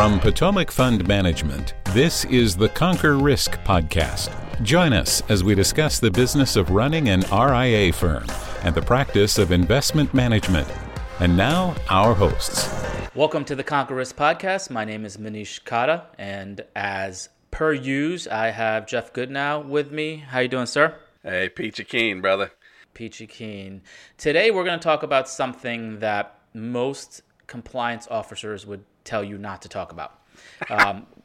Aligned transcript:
From 0.00 0.18
Potomac 0.18 0.70
Fund 0.70 1.06
Management, 1.06 1.74
this 1.92 2.24
is 2.24 2.56
the 2.56 2.70
Conquer 2.70 3.18
Risk 3.18 3.58
podcast. 3.64 4.30
Join 4.62 4.94
us 4.94 5.22
as 5.28 5.44
we 5.44 5.54
discuss 5.54 6.00
the 6.00 6.10
business 6.10 6.56
of 6.56 6.70
running 6.70 7.10
an 7.10 7.20
RIA 7.30 7.92
firm 7.92 8.24
and 8.62 8.74
the 8.74 8.80
practice 8.80 9.36
of 9.36 9.52
investment 9.52 10.14
management. 10.14 10.66
And 11.18 11.36
now, 11.36 11.76
our 11.90 12.14
hosts. 12.14 12.66
Welcome 13.14 13.44
to 13.44 13.54
the 13.54 13.62
Conquer 13.62 13.94
Risk 13.94 14.16
podcast. 14.16 14.70
My 14.70 14.86
name 14.86 15.04
is 15.04 15.18
Manish 15.18 15.62
Khatta, 15.64 16.06
and 16.16 16.64
as 16.74 17.28
per 17.50 17.74
use, 17.74 18.26
I 18.26 18.52
have 18.52 18.86
Jeff 18.86 19.12
Goodnow 19.12 19.66
with 19.66 19.92
me. 19.92 20.16
How 20.16 20.38
you 20.38 20.48
doing, 20.48 20.64
sir? 20.64 20.94
Hey, 21.22 21.50
Peachy 21.50 21.84
Keen, 21.84 22.22
brother. 22.22 22.52
Peachy 22.94 23.26
Keen. 23.26 23.82
Today, 24.16 24.50
we're 24.50 24.64
going 24.64 24.78
to 24.78 24.82
talk 24.82 25.02
about 25.02 25.28
something 25.28 25.98
that 25.98 26.38
most 26.54 27.20
compliance 27.46 28.08
officers 28.10 28.64
would 28.64 28.82
tell 29.04 29.24
you 29.24 29.38
not 29.38 29.62
to 29.62 29.68
talk 29.68 29.92
about. 29.92 30.20
Um, 30.68 31.06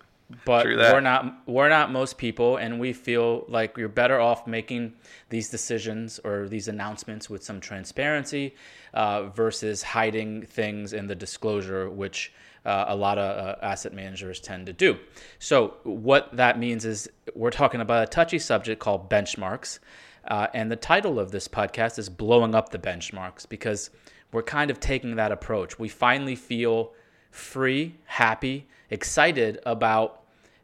but 0.43 0.65
we're 0.65 1.01
not 1.01 1.47
we're 1.47 1.69
not 1.69 1.91
most 1.91 2.17
people, 2.17 2.57
and 2.57 2.79
we 2.79 2.93
feel 2.93 3.45
like 3.47 3.77
you're 3.77 3.87
better 3.87 4.19
off 4.19 4.47
making 4.47 4.93
these 5.29 5.49
decisions 5.49 6.19
or 6.23 6.47
these 6.47 6.67
announcements 6.67 7.29
with 7.29 7.43
some 7.43 7.59
transparency 7.59 8.55
uh, 8.93 9.23
versus 9.27 9.83
hiding 9.83 10.41
things 10.43 10.93
in 10.93 11.07
the 11.07 11.15
disclosure, 11.15 11.89
which 11.89 12.33
uh, 12.65 12.85
a 12.87 12.95
lot 12.95 13.19
of 13.19 13.37
uh, 13.37 13.55
asset 13.61 13.93
managers 13.93 14.39
tend 14.39 14.65
to 14.65 14.73
do. 14.73 14.97
So 15.37 15.75
what 15.83 16.35
that 16.35 16.57
means 16.57 16.85
is 16.85 17.07
we're 17.35 17.51
talking 17.51 17.81
about 17.81 18.03
a 18.03 18.07
touchy 18.07 18.39
subject 18.39 18.79
called 18.79 19.09
benchmarks, 19.09 19.79
uh, 20.27 20.47
and 20.55 20.71
the 20.71 20.75
title 20.75 21.19
of 21.19 21.29
this 21.29 21.47
podcast 21.47 21.99
is 21.99 22.09
"Blowing 22.09 22.55
Up 22.55 22.69
the 22.69 22.79
Benchmarks" 22.79 23.47
because 23.47 23.91
we're 24.31 24.41
kind 24.41 24.71
of 24.71 24.79
taking 24.79 25.15
that 25.17 25.31
approach. 25.31 25.77
We 25.77 25.87
finally 25.87 26.35
feel 26.35 26.93
free, 27.35 27.95
happy, 28.05 28.67
excited 28.89 29.59
about 29.65 30.21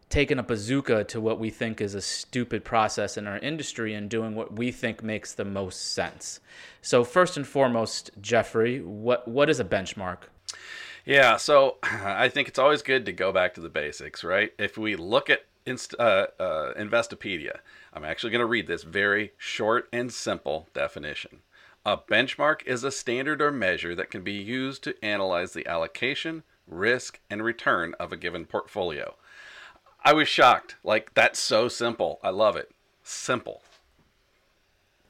taking 0.10 0.40
a 0.40 0.44
bazooka 0.44 1.04
to 1.06 1.22
what 1.22 1.40
we 1.40 1.50
think 1.50 1.80
is 1.80 1.96
a 1.96 2.02
stupid 2.02 2.64
process 2.66 3.18
in 3.18 3.28
our 3.28 3.38
industry 3.40 3.94
and 3.94 4.10
doing 4.10 4.36
what 4.36 4.54
we 4.54 4.72
think 4.72 5.02
makes 5.02 5.34
the 5.34 5.46
most 5.46 5.94
sense. 5.94 6.40
So 6.82 7.04
first 7.04 7.38
and 7.38 7.48
foremost, 7.48 8.12
Jeffrey, 8.20 8.82
what 8.82 9.28
what 9.28 9.50
is 9.50 9.60
a 9.60 9.66
benchmark? 9.66 10.24
Yeah, 11.06 11.38
so 11.38 11.78
I 11.84 12.30
think 12.30 12.48
it's 12.48 12.60
always 12.60 12.82
good 12.82 13.06
to 13.06 13.14
go 13.14 13.32
back 13.32 13.54
to 13.56 13.62
the 13.62 13.70
basics, 13.70 14.24
right? 14.24 14.54
If 14.60 14.78
we 14.78 14.96
look 14.96 15.30
at 15.30 15.46
Inst- 15.66 15.96
uh, 16.00 16.28
uh, 16.40 16.74
Investopedia, 16.74 17.60
I'm 17.94 18.04
actually 18.04 18.32
going 18.32 18.40
to 18.40 18.46
read 18.46 18.68
this 18.68 18.84
very 18.84 19.34
short 19.38 19.88
and 19.94 20.12
simple 20.12 20.68
definition. 20.74 21.42
A 21.86 21.98
benchmark 21.98 22.64
is 22.66 22.84
a 22.84 22.92
standard 22.92 23.42
or 23.42 23.52
measure 23.52 23.96
that 23.96 24.12
can 24.12 24.24
be 24.24 24.34
used 24.34 24.84
to 24.84 24.96
analyze 25.04 25.54
the 25.54 25.66
allocation, 25.68 26.44
risk, 26.68 27.20
and 27.30 27.44
return 27.44 27.96
of 28.00 28.12
a 28.12 28.18
given 28.18 28.46
portfolio. 28.46 29.16
I 30.04 30.14
was 30.14 30.28
shocked. 30.28 30.76
Like, 30.84 31.14
that's 31.14 31.40
so 31.40 31.68
simple. 31.68 32.20
I 32.24 32.30
love 32.30 32.56
it. 32.56 32.72
Simple. 33.04 33.62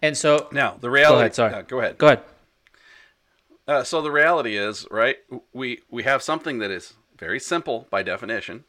And 0.02 0.18
so. 0.18 0.48
Now, 0.52 0.78
the 0.80 0.90
reality. 0.90 1.16
Go 1.16 1.20
ahead. 1.20 1.36
Sorry. 1.36 1.54
Uh, 1.54 1.62
go 1.62 1.80
ahead. 1.80 1.98
Go 1.98 2.08
ahead. 2.08 2.24
Uh, 3.68 3.84
so 3.84 4.02
the 4.02 4.12
reality 4.12 4.58
is, 4.58 4.88
right? 4.90 5.18
We 5.54 5.82
we 5.90 6.04
have 6.04 6.24
something 6.24 6.60
that 6.60 6.72
is 6.72 6.94
very 7.18 7.40
simple 7.40 7.88
by 7.90 8.04
definition. 8.04 8.66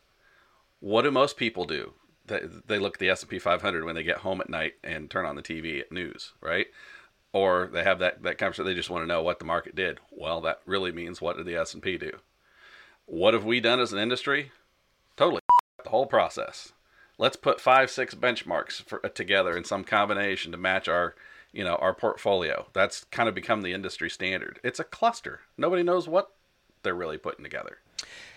What 0.81 1.03
do 1.03 1.11
most 1.11 1.37
people 1.37 1.65
do? 1.65 1.95
They, 2.27 2.41
they 2.67 2.79
look 2.79 2.97
at 2.97 3.01
the 3.01 3.11
S 3.11 3.23
and 3.23 3.31
P 3.31 3.39
500 3.39 3.85
when 3.85 3.95
they 3.95 4.03
get 4.03 4.19
home 4.19 4.41
at 4.41 4.51
night 4.51 4.75
and 4.85 5.11
turn 5.11 5.27
on 5.27 5.35
the 5.35 5.43
TV 5.43 5.81
at 5.81 5.91
news, 5.91 6.35
right? 6.41 6.67
Or 7.33 7.69
they 7.73 7.83
have 7.83 7.99
that 8.01 8.23
that 8.23 8.39
conversation. 8.39 8.67
They 8.67 8.75
just 8.75 8.91
want 8.91 9.03
to 9.03 9.09
know 9.09 9.23
what 9.23 9.39
the 9.39 9.45
market 9.45 9.75
did. 9.75 9.99
Well, 10.11 10.41
that 10.43 10.61
really 10.67 10.93
means 10.93 11.21
what 11.21 11.37
did 11.37 11.47
the 11.47 11.57
S 11.57 11.75
and 11.75 11.83
P 11.83 11.97
do? 11.97 12.13
What 13.07 13.35
have 13.35 13.45
we 13.45 13.61
done 13.61 13.81
as 13.81 13.93
an 13.93 13.99
industry? 13.99 14.53
Totally 15.17 15.41
the 15.85 15.91
whole 15.91 16.07
process. 16.07 16.73
Let's 17.19 17.37
put 17.37 17.61
five, 17.61 17.91
six 17.91 18.15
benchmarks 18.15 18.83
for, 18.83 19.05
uh, 19.05 19.09
together 19.09 19.57
in 19.57 19.65
some 19.65 19.85
combination 19.85 20.53
to 20.53 20.59
match 20.59 20.89
our 20.89 21.15
you 21.53 21.65
know 21.65 21.77
our 21.77 21.95
portfolio. 21.95 22.67
That's 22.73 23.05
kind 23.05 23.29
of 23.29 23.35
become 23.35 23.63
the 23.63 23.73
industry 23.73 24.11
standard. 24.11 24.59
It's 24.65 24.81
a 24.81 24.85
cluster. 24.85 25.41
Nobody 25.57 25.83
knows 25.83 26.09
what 26.09 26.33
they're 26.83 26.95
really 26.95 27.19
putting 27.19 27.45
together. 27.45 27.79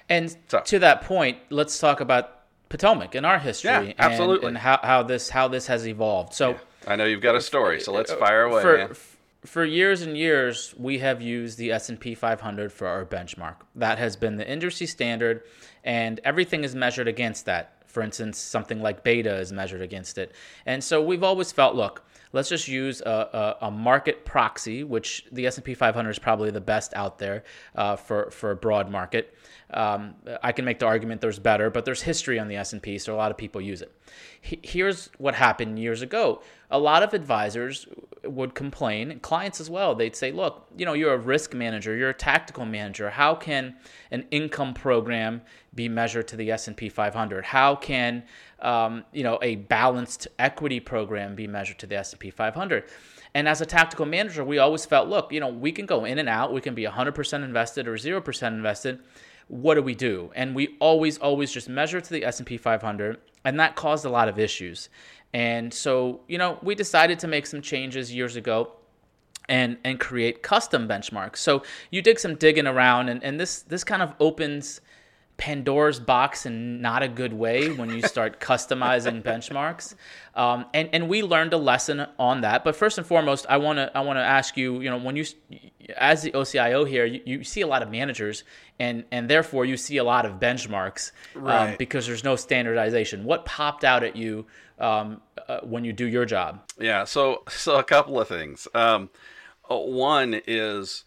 And 0.10 0.36
so. 0.48 0.60
to 0.60 0.80
that 0.80 1.02
point, 1.02 1.40
let's 1.50 1.80
talk 1.80 2.00
about 2.00 2.42
Potomac 2.70 3.16
and 3.16 3.26
our 3.26 3.40
history. 3.40 3.70
Yeah, 3.70 3.94
absolutely. 3.98 4.48
And, 4.48 4.58
and 4.58 4.58
how, 4.58 4.80
how 4.84 5.04
this 5.04 5.30
how 5.30 5.48
this 5.48 5.68
has 5.68 5.88
evolved. 5.88 6.34
So 6.34 6.52
yeah. 6.52 6.58
I 6.88 6.96
know 6.96 7.06
you've 7.06 7.22
got 7.22 7.36
a 7.36 7.42
story, 7.42 7.80
so 7.80 7.92
let's 7.92 8.12
uh, 8.12 8.18
fire 8.18 8.44
away. 8.44 8.62
For, 8.62 8.96
for 9.46 9.64
years 9.64 10.02
and 10.02 10.18
years, 10.18 10.74
we 10.78 11.00
have 11.00 11.22
used 11.22 11.58
the 11.58 11.72
S&P 11.72 12.16
500 12.16 12.72
for 12.72 12.88
our 12.88 13.06
benchmark. 13.06 13.56
That 13.76 13.98
has 13.98 14.16
been 14.16 14.38
the 14.38 14.50
industry 14.50 14.88
standard, 14.88 15.44
and 15.84 16.20
everything 16.24 16.64
is 16.64 16.76
measured 16.76 17.08
against 17.08 17.46
that. 17.46 17.84
For 17.88 18.02
instance, 18.02 18.38
something 18.38 18.82
like 18.82 19.04
beta 19.04 19.34
is 19.38 19.54
measured 19.54 19.82
against 19.82 20.18
it. 20.18 20.34
And 20.66 20.84
so 20.84 21.02
we've 21.02 21.24
always 21.24 21.52
felt, 21.52 21.76
look, 21.76 22.04
let's 22.34 22.50
just 22.50 22.68
use 22.68 23.02
a, 23.02 23.56
a, 23.62 23.68
a 23.68 23.72
market 23.72 24.26
proxy, 24.26 24.84
which 24.84 25.26
the 25.32 25.48
S&P 25.48 25.74
500 25.74 26.10
is 26.10 26.20
probably 26.20 26.52
the 26.52 26.60
best 26.60 26.94
out 26.94 27.20
there 27.20 27.46
uh, 27.76 27.96
for, 27.96 28.30
for 28.32 28.52
a 28.52 28.56
broad 28.56 28.92
market. 28.92 29.34
Um, 29.72 30.16
I 30.44 30.52
can 30.52 30.66
make 30.66 30.80
the 30.80 30.86
argument 30.86 31.22
there's 31.22 31.40
better, 31.40 31.70
but 31.70 31.86
there's 31.86 32.02
history 32.02 32.38
on 32.38 32.50
the 32.50 32.58
S&P, 32.58 32.98
so 32.98 33.16
a 33.16 33.18
lot 33.18 33.32
of 33.32 33.38
people 33.38 33.62
use 33.62 33.82
it. 33.82 33.96
Here's 34.42 35.10
what 35.18 35.36
happened 35.36 35.80
years 35.80 36.02
ago. 36.02 36.42
A 36.70 36.80
lot 36.80 37.04
of 37.04 37.14
advisors 37.14 37.88
would 38.24 38.56
complain, 38.56 39.20
clients 39.20 39.60
as 39.62 39.70
well. 39.70 39.96
They'd 39.96 40.16
say, 40.16 40.32
"Look, 40.32 40.68
you 40.78 40.86
know, 40.86 40.94
you're 40.94 41.14
a 41.14 41.18
risk 41.18 41.54
manager, 41.54 41.96
you're 41.96 42.10
a 42.10 42.14
tactical 42.14 42.66
manager. 42.66 43.12
How 43.12 43.36
can 43.36 43.76
an 44.12 44.26
income 44.32 44.74
program 44.74 45.42
be 45.74 45.90
measured 45.90 46.28
to 46.30 46.36
the 46.36 46.52
S&P 46.52 46.90
500? 46.90 47.46
How 47.46 47.76
can 47.76 48.24
um, 48.60 49.04
you 49.14 49.24
know 49.24 49.40
a 49.42 49.56
balanced 49.56 50.28
equity 50.40 50.80
program 50.80 51.36
be 51.36 51.48
measured 51.48 51.80
to 51.80 51.88
the 51.88 51.98
S&P 51.98 52.30
500?" 52.32 52.86
And 53.34 53.50
as 53.50 53.60
a 53.60 53.66
tactical 53.66 54.06
manager, 54.06 54.46
we 54.46 54.60
always 54.60 54.86
felt, 54.86 55.10
look, 55.10 55.34
you 55.34 55.42
know, 55.42 55.50
we 55.50 55.74
can 55.74 55.86
go 55.86 56.06
in 56.06 56.20
and 56.20 56.30
out. 56.30 56.54
We 56.54 56.62
can 56.62 56.74
be 56.74 56.86
100% 56.86 57.44
invested 57.44 57.86
or 57.86 57.96
0% 57.96 58.48
invested 58.48 59.02
what 59.48 59.76
do 59.76 59.82
we 59.82 59.96
do? 59.96 60.32
And 60.36 60.56
we 60.56 60.76
always, 60.80 61.18
always 61.18 61.52
just 61.52 61.70
measure 61.70 62.02
to 62.02 62.10
the 62.10 62.26
S&P 62.26 62.58
500, 62.58 63.18
and 63.46 63.60
that 63.60 63.76
caused 63.76 64.04
a 64.06 64.10
lot 64.10 64.28
of 64.28 64.38
issues. 64.38 64.90
And 65.34 65.74
so, 65.74 66.22
you 66.28 66.38
know, 66.38 66.60
we 66.62 66.76
decided 66.76 67.20
to 67.20 67.28
make 67.28 67.46
some 67.46 67.62
changes 67.62 68.14
years 68.14 68.36
ago 68.36 68.72
and 69.48 69.78
and 69.84 70.00
create 70.00 70.42
custom 70.42 70.88
benchmarks. 70.88 71.38
So 71.38 71.64
you 71.92 72.02
did 72.02 72.20
some 72.20 72.36
digging 72.36 72.68
around, 72.68 73.10
and, 73.10 73.24
and 73.24 73.40
this 73.40 73.62
this 73.62 73.84
kind 73.84 74.02
of 74.02 74.14
opens 74.20 74.82
Pandora's 75.38 76.00
box 76.00 76.46
in 76.46 76.82
not 76.82 77.04
a 77.04 77.08
good 77.08 77.34
way 77.34 77.72
when 77.72 77.90
you 77.90 78.02
start 78.02 78.40
customizing 78.40 79.22
benchmarks. 79.22 79.96
Um, 80.34 80.66
and 80.74 80.90
and 80.94 81.10
we 81.10 81.24
learned 81.24 81.54
a 81.54 81.58
lesson 81.58 82.06
on 82.18 82.42
that. 82.42 82.64
But 82.64 82.76
first 82.76 82.98
and 82.98 83.06
foremost, 83.06 83.46
I 83.50 83.58
want 83.58 83.78
to 83.78 83.96
I 83.96 84.02
want 84.02 84.18
to 84.18 84.24
ask 84.24 84.56
you, 84.56 84.82
you 84.82 84.90
know, 84.90 84.98
when 84.98 85.16
you 85.16 85.26
as 85.98 86.24
the 86.24 86.32
OCIO 86.32 86.88
here, 86.88 87.06
you, 87.06 87.22
you 87.26 87.44
see 87.44 87.62
a 87.62 87.68
lot 87.68 87.82
of 87.84 87.90
managers, 87.90 88.44
and 88.80 89.04
and 89.12 89.30
therefore 89.30 89.66
you 89.66 89.78
see 89.78 89.98
a 89.98 90.04
lot 90.04 90.26
of 90.26 90.40
benchmarks 90.40 91.12
um, 91.36 91.44
right. 91.44 91.70
um, 91.72 91.76
because 91.78 92.08
there's 92.08 92.24
no 92.24 92.36
standardization. 92.36 93.26
What 93.26 93.46
popped 93.46 93.84
out 93.84 94.04
at 94.04 94.16
you 94.16 94.46
um, 94.80 95.22
uh, 95.48 95.60
when 95.62 95.84
you 95.84 95.94
do 95.94 96.06
your 96.06 96.26
job? 96.26 96.62
Yeah, 96.80 97.04
so 97.04 97.44
so 97.50 97.78
a 97.78 97.84
couple 97.84 98.20
of 98.20 98.28
things. 98.28 98.68
Um, 98.74 99.10
uh, 99.70 99.78
one 99.78 100.42
is 100.48 101.04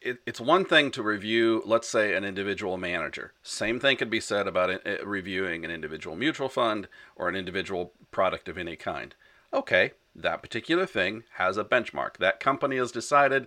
it, 0.00 0.18
it's 0.26 0.40
one 0.40 0.64
thing 0.64 0.90
to 0.92 1.02
review, 1.02 1.62
let's 1.64 1.88
say, 1.88 2.14
an 2.14 2.24
individual 2.24 2.76
manager. 2.76 3.32
Same 3.42 3.78
thing 3.78 3.96
could 3.96 4.10
be 4.10 4.20
said 4.20 4.46
about 4.46 4.70
it, 4.70 4.82
uh, 4.86 5.04
reviewing 5.06 5.64
an 5.64 5.70
individual 5.70 6.16
mutual 6.16 6.48
fund 6.48 6.88
or 7.16 7.28
an 7.28 7.36
individual 7.36 7.92
product 8.10 8.48
of 8.48 8.58
any 8.58 8.76
kind. 8.76 9.14
Okay, 9.52 9.92
that 10.14 10.42
particular 10.42 10.86
thing 10.86 11.24
has 11.34 11.56
a 11.56 11.64
benchmark. 11.64 12.16
That 12.18 12.40
company 12.40 12.76
has 12.76 12.92
decided 12.92 13.46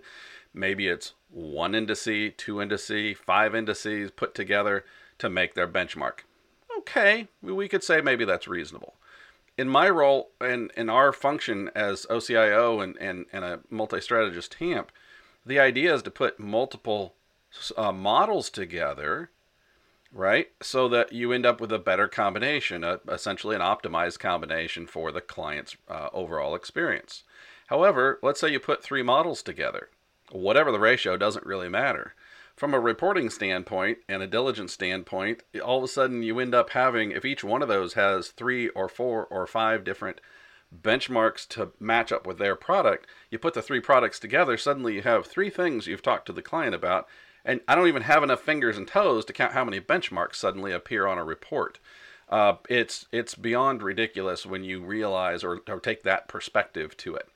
maybe 0.52 0.88
it's 0.88 1.14
one 1.30 1.72
indice, 1.72 2.36
two 2.36 2.60
indices, 2.60 3.16
five 3.18 3.54
indices 3.54 4.10
put 4.10 4.34
together 4.34 4.84
to 5.18 5.28
make 5.28 5.54
their 5.54 5.68
benchmark. 5.68 6.20
Okay, 6.78 7.28
we 7.42 7.68
could 7.68 7.84
say 7.84 8.00
maybe 8.00 8.24
that's 8.24 8.48
reasonable. 8.48 8.94
In 9.56 9.68
my 9.68 9.88
role 9.88 10.30
and 10.40 10.72
in 10.76 10.90
our 10.90 11.12
function 11.12 11.70
as 11.74 12.06
OCIO 12.10 12.82
and, 12.82 12.96
and, 12.98 13.26
and 13.32 13.44
a 13.44 13.60
multi 13.70 14.00
strategist 14.00 14.52
TAMP, 14.52 14.90
the 15.46 15.58
idea 15.58 15.94
is 15.94 16.02
to 16.02 16.10
put 16.10 16.40
multiple 16.40 17.14
uh, 17.76 17.92
models 17.92 18.50
together, 18.50 19.30
right? 20.12 20.48
So 20.62 20.88
that 20.88 21.12
you 21.12 21.32
end 21.32 21.46
up 21.46 21.60
with 21.60 21.72
a 21.72 21.78
better 21.78 22.08
combination, 22.08 22.84
a, 22.84 23.00
essentially 23.08 23.54
an 23.54 23.62
optimized 23.62 24.18
combination 24.18 24.86
for 24.86 25.12
the 25.12 25.20
client's 25.20 25.76
uh, 25.88 26.08
overall 26.12 26.54
experience. 26.54 27.24
However, 27.68 28.18
let's 28.22 28.40
say 28.40 28.50
you 28.50 28.60
put 28.60 28.82
three 28.82 29.02
models 29.02 29.42
together. 29.42 29.88
Whatever 30.30 30.72
the 30.72 30.80
ratio 30.80 31.16
doesn't 31.16 31.46
really 31.46 31.68
matter. 31.68 32.14
From 32.56 32.72
a 32.72 32.80
reporting 32.80 33.30
standpoint 33.30 33.98
and 34.08 34.22
a 34.22 34.28
diligence 34.28 34.72
standpoint, 34.72 35.42
all 35.64 35.78
of 35.78 35.84
a 35.84 35.88
sudden 35.88 36.22
you 36.22 36.38
end 36.38 36.54
up 36.54 36.70
having, 36.70 37.10
if 37.10 37.24
each 37.24 37.42
one 37.42 37.62
of 37.62 37.68
those 37.68 37.94
has 37.94 38.28
three 38.28 38.68
or 38.70 38.88
four 38.88 39.26
or 39.26 39.46
five 39.46 39.82
different 39.82 40.20
benchmarks 40.82 41.46
to 41.48 41.72
match 41.78 42.12
up 42.12 42.26
with 42.26 42.38
their 42.38 42.56
product. 42.56 43.06
You 43.30 43.38
put 43.38 43.54
the 43.54 43.62
three 43.62 43.80
products 43.80 44.18
together, 44.18 44.56
suddenly 44.56 44.94
you 44.94 45.02
have 45.02 45.26
three 45.26 45.50
things 45.50 45.86
you've 45.86 46.02
talked 46.02 46.26
to 46.26 46.32
the 46.32 46.42
client 46.42 46.74
about, 46.74 47.06
and 47.44 47.60
I 47.68 47.74
don't 47.74 47.88
even 47.88 48.02
have 48.02 48.22
enough 48.22 48.40
fingers 48.40 48.76
and 48.76 48.88
toes 48.88 49.24
to 49.26 49.32
count 49.32 49.52
how 49.52 49.64
many 49.64 49.80
benchmarks 49.80 50.36
suddenly 50.36 50.72
appear 50.72 51.06
on 51.06 51.18
a 51.18 51.24
report. 51.24 51.78
Uh, 52.28 52.54
it's 52.68 53.06
it's 53.12 53.34
beyond 53.34 53.82
ridiculous 53.82 54.46
when 54.46 54.64
you 54.64 54.82
realize 54.82 55.44
or, 55.44 55.60
or 55.68 55.78
take 55.78 56.02
that 56.02 56.26
perspective 56.26 56.96
to 56.96 57.14
it. 57.14 57.28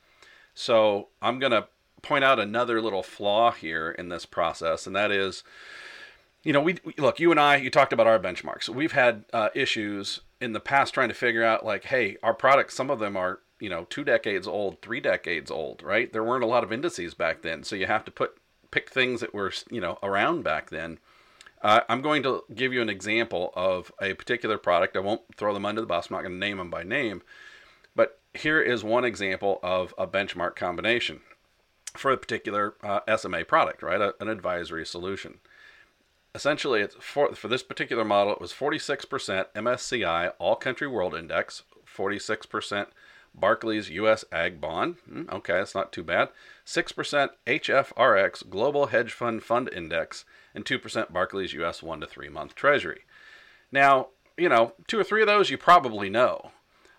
So 0.55 1.09
I'm 1.21 1.39
going 1.39 1.53
to 1.53 1.69
point 2.03 2.25
out 2.25 2.41
another 2.41 2.81
little 2.81 3.03
flaw 3.03 3.53
here 3.53 3.91
in 3.91 4.09
this 4.09 4.25
process, 4.25 4.87
and 4.87 4.97
that 4.97 5.11
is, 5.11 5.45
you 6.43 6.53
know, 6.53 6.61
we, 6.61 6.79
we 6.85 6.95
look, 6.97 7.21
you 7.21 7.31
and 7.31 7.39
I, 7.39 7.57
you 7.57 7.71
talked 7.71 7.93
about 7.93 8.07
our 8.07 8.19
benchmarks. 8.19 8.69
We've 8.69 8.93
had 8.93 9.25
uh, 9.33 9.51
issues 9.55 10.21
in 10.41 10.53
the 10.53 10.61
past 10.61 10.95
trying 10.95 11.09
to 11.09 11.15
figure 11.15 11.45
out, 11.45 11.65
like, 11.65 11.85
hey, 11.85 12.17
our 12.23 12.35
products, 12.35 12.75
some 12.75 12.91
of 12.91 12.99
them 12.99 13.17
are, 13.17 13.41
you 13.61 13.69
know, 13.69 13.87
two 13.91 14.05
decades 14.05 14.47
old, 14.47 14.81
three 14.81 15.01
decades 15.01 15.51
old, 15.51 15.83
right? 15.83 16.13
There 16.13 16.25
weren't 16.25 16.45
a 16.45 16.49
lot 16.49 16.65
of 16.65 16.73
indices 16.73 17.15
back 17.15 17.43
then, 17.43 17.65
so 17.65 17.77
you 17.77 17.87
have 17.87 18.05
to 18.05 18.11
put 18.11 18.39
pick 18.71 18.91
things 18.91 19.21
that 19.21 19.35
were, 19.35 19.53
you 19.71 19.81
know, 19.81 19.99
around 20.03 20.45
back 20.45 20.71
then. 20.71 20.99
Uh, 21.63 21.81
I'm 21.89 22.03
going 22.03 22.23
to 22.23 22.45
give 22.55 22.73
you 22.73 22.81
an 22.83 22.89
example 22.89 23.53
of 23.55 23.91
a 24.01 24.15
particular 24.15 24.59
product. 24.59 24.97
I 24.97 25.01
won't 25.01 25.23
throw 25.37 25.53
them 25.55 25.67
under 25.67 25.81
the 25.81 25.87
bus. 25.87 26.09
I'm 26.09 26.15
not 26.15 26.23
going 26.23 26.35
to 26.35 26.39
name 26.39 26.59
them 26.59 26.71
by 26.71 26.85
name. 26.85 27.23
But 27.97 28.21
here 28.35 28.61
is 28.61 28.85
one 28.85 29.05
example 29.05 29.59
of 29.63 29.93
a 29.99 30.07
benchmark 30.07 30.55
combination 30.55 31.21
for 31.97 32.13
a 32.13 32.17
particular 32.17 32.75
uh, 32.83 33.01
SMA 33.17 33.45
product, 33.45 33.83
right? 33.83 34.01
A, 34.01 34.15
an 34.21 34.29
advisory 34.29 34.87
solution. 34.87 35.41
Essentially, 36.35 36.83
it's 36.83 36.95
for, 37.01 37.35
for 37.35 37.49
this 37.49 37.63
particular 37.63 38.05
model, 38.05 38.33
it 38.33 38.41
was 38.41 38.53
46% 38.53 39.47
MSCI 39.55 40.33
All 40.39 40.57
Country 40.57 40.87
World 40.87 41.15
Index, 41.15 41.63
46% 41.87 42.87
Barclays 43.35 43.91
US 43.91 44.25
Ag 44.33 44.61
Bond. 44.61 44.97
Hmm, 45.09 45.23
okay, 45.31 45.55
that's 45.55 45.75
not 45.75 45.93
too 45.93 46.03
bad. 46.03 46.29
6% 46.67 47.31
HFRX 47.47 48.49
Global 48.51 48.87
Hedge 48.87 49.13
Fund 49.13 49.43
Fund 49.43 49.71
Index, 49.73 50.25
and 50.55 50.65
2% 50.65 51.13
Barclays 51.13 51.53
US 51.55 51.83
1 51.83 52.01
to 52.01 52.07
3 52.07 52.29
month 52.29 52.55
Treasury. 52.55 53.03
Now, 53.73 54.09
you 54.37 54.49
know, 54.49 54.73
two 54.87 54.99
or 54.99 55.05
three 55.05 55.21
of 55.21 55.27
those 55.27 55.51
you 55.51 55.59
probably 55.59 56.09
know. 56.09 56.53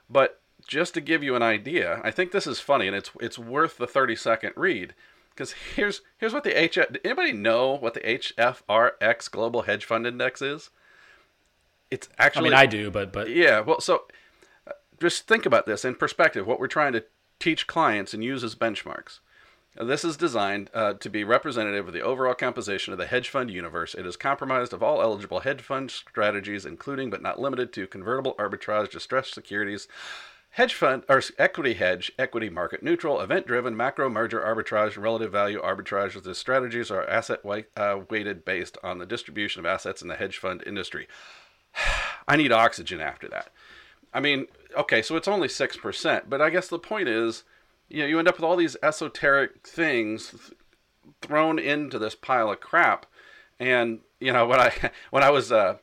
But 0.10 0.42
just 0.68 0.94
to 0.96 1.02
give 1.02 1.24
you 1.24 1.36
an 1.36 1.42
idea, 1.42 2.02
I 2.04 2.12
think 2.12 2.32
this 2.32 2.48
is 2.48 2.60
funny 2.60 2.88
and 2.88 2.96
it's 2.96 3.12
it's 3.20 3.40
worth 3.40 3.78
the 3.78 3.88
30 3.88 4.16
second 4.16 4.54
read 4.56 4.94
because 5.40 5.54
here's 5.76 6.02
here's 6.18 6.34
what 6.34 6.44
the 6.44 6.52
HF 6.52 6.98
anybody 7.06 7.32
know 7.32 7.78
what 7.78 7.94
the 7.94 8.02
HFRX 8.02 9.32
Global 9.32 9.62
Hedge 9.62 9.86
Fund 9.86 10.06
Index 10.06 10.42
is? 10.42 10.70
It's 11.90 12.10
actually 12.18 12.50
I 12.50 12.52
mean 12.52 12.60
I 12.60 12.66
do, 12.66 12.92
but 12.92 13.14
but 13.14 13.30
yeah, 13.30 13.62
well 13.62 13.80
so 13.80 14.04
uh, 14.68 14.74
just 15.00 15.28
think 15.28 15.46
about 15.46 15.66
this 15.66 15.86
in 15.86 15.96
perspective 15.96 16.46
what 16.46 16.60
we're 16.60 16.68
trying 16.68 16.92
to 16.92 17.06
teach 17.40 17.68
clients 17.68 18.14
and 18.14 18.22
use 18.22 18.44
as 18.44 18.54
benchmarks. 18.54 19.20
This 19.80 20.04
is 20.04 20.18
designed 20.18 20.70
uh, 20.74 20.96
to 20.96 21.10
be 21.10 21.24
representative 21.24 21.88
of 21.88 21.94
the 21.94 22.02
overall 22.02 22.34
composition 22.34 22.92
of 22.92 23.00
the 23.00 23.06
hedge 23.06 23.30
fund 23.30 23.50
universe. 23.50 23.96
It 23.96 24.06
is 24.06 24.18
comprised 24.18 24.74
of 24.74 24.84
all 24.84 25.02
eligible 25.02 25.40
hedge 25.40 25.62
fund 25.62 25.90
strategies, 25.90 26.66
including 26.66 27.10
but 27.10 27.22
not 27.22 27.40
limited 27.40 27.72
to 27.74 27.88
convertible 27.88 28.36
arbitrage, 28.38 28.92
distressed 28.92 29.34
securities, 29.34 29.88
hedge 30.52 30.74
fund 30.74 31.04
or 31.08 31.22
equity 31.38 31.74
hedge, 31.74 32.12
equity 32.18 32.50
market 32.50 32.84
neutral, 32.84 33.22
event 33.22 33.48
driven, 33.48 33.76
macro 33.76 34.10
merger 34.10 34.40
arbitrage, 34.40 34.98
relative 34.98 35.32
value 35.32 35.62
arbitrage. 35.62 36.22
The 36.22 36.36
strategies 36.36 36.92
are 36.92 37.08
asset 37.08 37.42
uh, 37.78 38.00
weighted 38.10 38.46
based 38.46 38.78
on 38.84 38.98
the 38.98 39.06
distribution 39.06 39.60
of 39.60 39.66
assets 39.66 40.02
in 40.02 40.08
the 40.08 40.16
hedge 40.16 40.38
fund 40.38 40.64
industry. 40.66 41.08
I 42.28 42.36
need 42.36 42.52
oxygen 42.52 43.02
after 43.02 43.28
that. 43.30 43.52
I 44.14 44.20
mean, 44.20 44.48
okay, 44.76 45.02
so 45.02 45.16
it's 45.16 45.28
only 45.28 45.48
6%, 45.48 46.22
but 46.28 46.42
I 46.42 46.50
guess 46.50 46.68
the 46.68 46.80
point 46.80 47.08
is 47.08 47.44
you 47.90 48.02
know, 48.02 48.08
you 48.08 48.20
end 48.20 48.28
up 48.28 48.36
with 48.36 48.44
all 48.44 48.56
these 48.56 48.78
esoteric 48.82 49.68
things 49.68 50.30
th- 50.30 50.60
thrown 51.22 51.60
into 51.60 52.00
this 52.00 52.16
pile 52.16 52.52
of 52.52 52.60
crap. 52.60 53.06
And 53.60 54.00
you 54.20 54.32
know, 54.32 54.46
when 54.46 54.60
I 54.60 54.72
when 55.10 55.24
I 55.24 55.32
was 55.32 55.52
uh, 55.52 55.78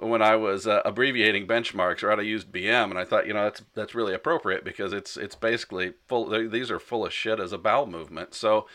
when 0.00 0.22
I 0.22 0.36
was 0.36 0.66
uh, 0.66 0.80
abbreviating 0.84 1.46
benchmarks, 1.46 2.02
right, 2.02 2.18
I 2.18 2.22
used 2.22 2.50
BM, 2.50 2.90
and 2.90 2.98
I 2.98 3.04
thought, 3.04 3.26
you 3.26 3.34
know, 3.34 3.44
that's 3.44 3.62
that's 3.74 3.94
really 3.94 4.14
appropriate 4.14 4.64
because 4.64 4.92
it's 4.92 5.16
it's 5.16 5.34
basically 5.34 5.92
full. 6.06 6.48
These 6.48 6.70
are 6.70 6.78
full 6.78 7.04
of 7.04 7.12
shit 7.12 7.38
as 7.38 7.52
a 7.52 7.58
bowel 7.58 7.86
movement. 7.86 8.34
So, 8.34 8.66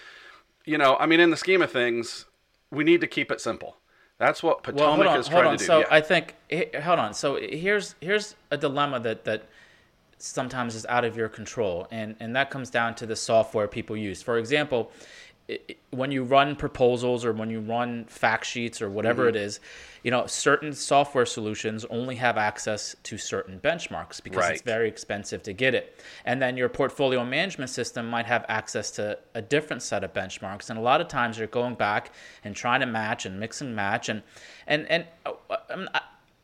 you 0.65 0.77
know, 0.77 0.97
I 0.99 1.07
mean, 1.07 1.19
in 1.19 1.31
the 1.31 1.37
scheme 1.37 1.61
of 1.61 1.71
things, 1.71 2.25
we 2.71 2.83
need 2.83 3.01
to 3.01 3.07
keep 3.07 3.31
it 3.31 3.41
simple. 3.41 3.77
That's 4.19 4.43
what 4.43 4.63
Potomac 4.63 4.99
well, 4.99 5.09
on, 5.09 5.19
is 5.19 5.27
trying 5.27 5.57
to 5.57 5.57
do. 5.57 5.65
So 5.65 5.79
yeah. 5.79 5.85
I 5.89 6.01
think, 6.01 6.35
hold 6.83 6.99
on. 6.99 7.13
So 7.13 7.39
here's 7.41 7.95
here's 8.01 8.35
a 8.51 8.57
dilemma 8.57 8.99
that 8.99 9.25
that 9.25 9.47
sometimes 10.19 10.75
is 10.75 10.85
out 10.87 11.05
of 11.05 11.15
your 11.15 11.29
control 11.29 11.87
and 11.91 12.15
and 12.19 12.35
that 12.35 12.51
comes 12.51 12.69
down 12.69 12.93
to 12.93 13.05
the 13.05 13.15
software 13.15 13.69
people 13.69 13.95
use 13.95 14.21
for 14.21 14.37
example 14.37 14.91
it, 15.49 15.79
when 15.89 16.11
you 16.11 16.23
run 16.23 16.55
proposals 16.55 17.25
or 17.25 17.33
when 17.33 17.49
you 17.49 17.59
run 17.59 18.05
fact 18.05 18.45
sheets 18.45 18.81
or 18.81 18.89
whatever 18.89 19.23
mm-hmm. 19.23 19.35
it 19.35 19.41
is 19.41 19.59
you 20.03 20.11
know 20.11 20.27
certain 20.27 20.71
software 20.71 21.25
solutions 21.25 21.85
only 21.85 22.15
have 22.15 22.37
access 22.37 22.95
to 23.01 23.17
certain 23.17 23.59
benchmarks 23.59 24.23
because 24.23 24.39
right. 24.39 24.53
it's 24.53 24.61
very 24.61 24.87
expensive 24.87 25.41
to 25.41 25.51
get 25.51 25.73
it 25.73 25.99
and 26.23 26.39
then 26.39 26.55
your 26.55 26.69
portfolio 26.69 27.25
management 27.25 27.71
system 27.71 28.07
might 28.07 28.27
have 28.27 28.45
access 28.47 28.91
to 28.91 29.17
a 29.33 29.41
different 29.41 29.81
set 29.81 30.03
of 30.03 30.13
benchmarks 30.13 30.69
and 30.69 30.77
a 30.77 30.81
lot 30.81 31.01
of 31.01 31.07
times 31.07 31.37
you're 31.37 31.47
going 31.47 31.73
back 31.73 32.13
and 32.43 32.55
trying 32.55 32.79
to 32.79 32.85
match 32.85 33.25
and 33.25 33.39
mix 33.39 33.59
and 33.59 33.75
match 33.75 34.07
and 34.07 34.21
and 34.67 34.87
and 34.87 35.05
uh, 35.25 35.99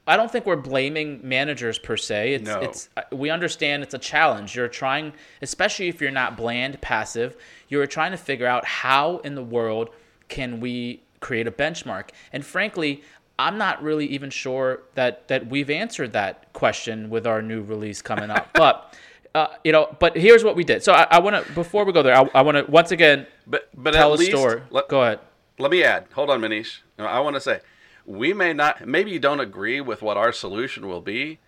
I, 0.07 0.17
don't 0.17 0.31
think 0.31 0.45
we're 0.45 0.55
blaming 0.55 1.19
managers 1.23 1.77
per 1.79 1.97
se. 1.97 2.35
It's, 2.35 2.45
no. 2.45 2.59
it's 2.61 2.89
uh, 2.97 3.01
we 3.11 3.29
understand 3.29 3.83
it's 3.83 3.93
a 3.93 3.99
challenge. 3.99 4.55
You're 4.55 4.67
trying, 4.67 5.13
especially 5.41 5.87
if 5.87 6.01
you're 6.01 6.11
not 6.11 6.37
bland, 6.37 6.79
passive. 6.81 7.35
You're 7.69 7.87
trying 7.87 8.11
to 8.11 8.17
figure 8.17 8.47
out 8.47 8.65
how 8.65 9.17
in 9.19 9.35
the 9.35 9.43
world 9.43 9.89
can 10.27 10.59
we 10.59 11.01
create 11.19 11.47
a 11.47 11.51
benchmark. 11.51 12.09
And 12.33 12.45
frankly, 12.45 13.03
I'm 13.37 13.57
not 13.57 13.81
really 13.83 14.05
even 14.07 14.29
sure 14.29 14.83
that 14.93 15.27
that 15.27 15.47
we've 15.47 15.69
answered 15.69 16.13
that 16.13 16.53
question 16.53 17.09
with 17.09 17.27
our 17.27 17.41
new 17.41 17.61
release 17.61 18.01
coming 18.01 18.29
up. 18.29 18.49
but 18.53 18.93
uh, 19.33 19.47
you 19.63 19.71
know, 19.71 19.95
but 19.99 20.15
here's 20.15 20.43
what 20.43 20.55
we 20.55 20.63
did. 20.63 20.83
So 20.83 20.93
I, 20.93 21.07
I 21.11 21.19
want 21.19 21.45
to 21.45 21.51
before 21.53 21.83
we 21.83 21.91
go 21.91 22.01
there, 22.01 22.15
I, 22.15 22.29
I 22.33 22.41
want 22.41 22.57
to 22.57 22.71
once 22.71 22.91
again 22.91 23.27
but, 23.45 23.69
but 23.75 23.91
tell 23.91 24.13
a 24.13 24.15
least, 24.15 24.31
story. 24.31 24.61
Let, 24.69 24.87
go 24.87 25.01
ahead. 25.01 25.19
Let 25.59 25.71
me 25.71 25.83
add. 25.83 26.07
Hold 26.13 26.29
on, 26.29 26.41
Manish. 26.41 26.79
I 26.97 27.19
want 27.19 27.35
to 27.35 27.41
say 27.41 27.59
we 28.05 28.33
may 28.33 28.53
not 28.53 28.87
maybe 28.87 29.11
you 29.11 29.19
don't 29.19 29.39
agree 29.39 29.81
with 29.81 30.01
what 30.01 30.17
our 30.17 30.31
solution 30.31 30.87
will 30.87 31.01
be 31.01 31.39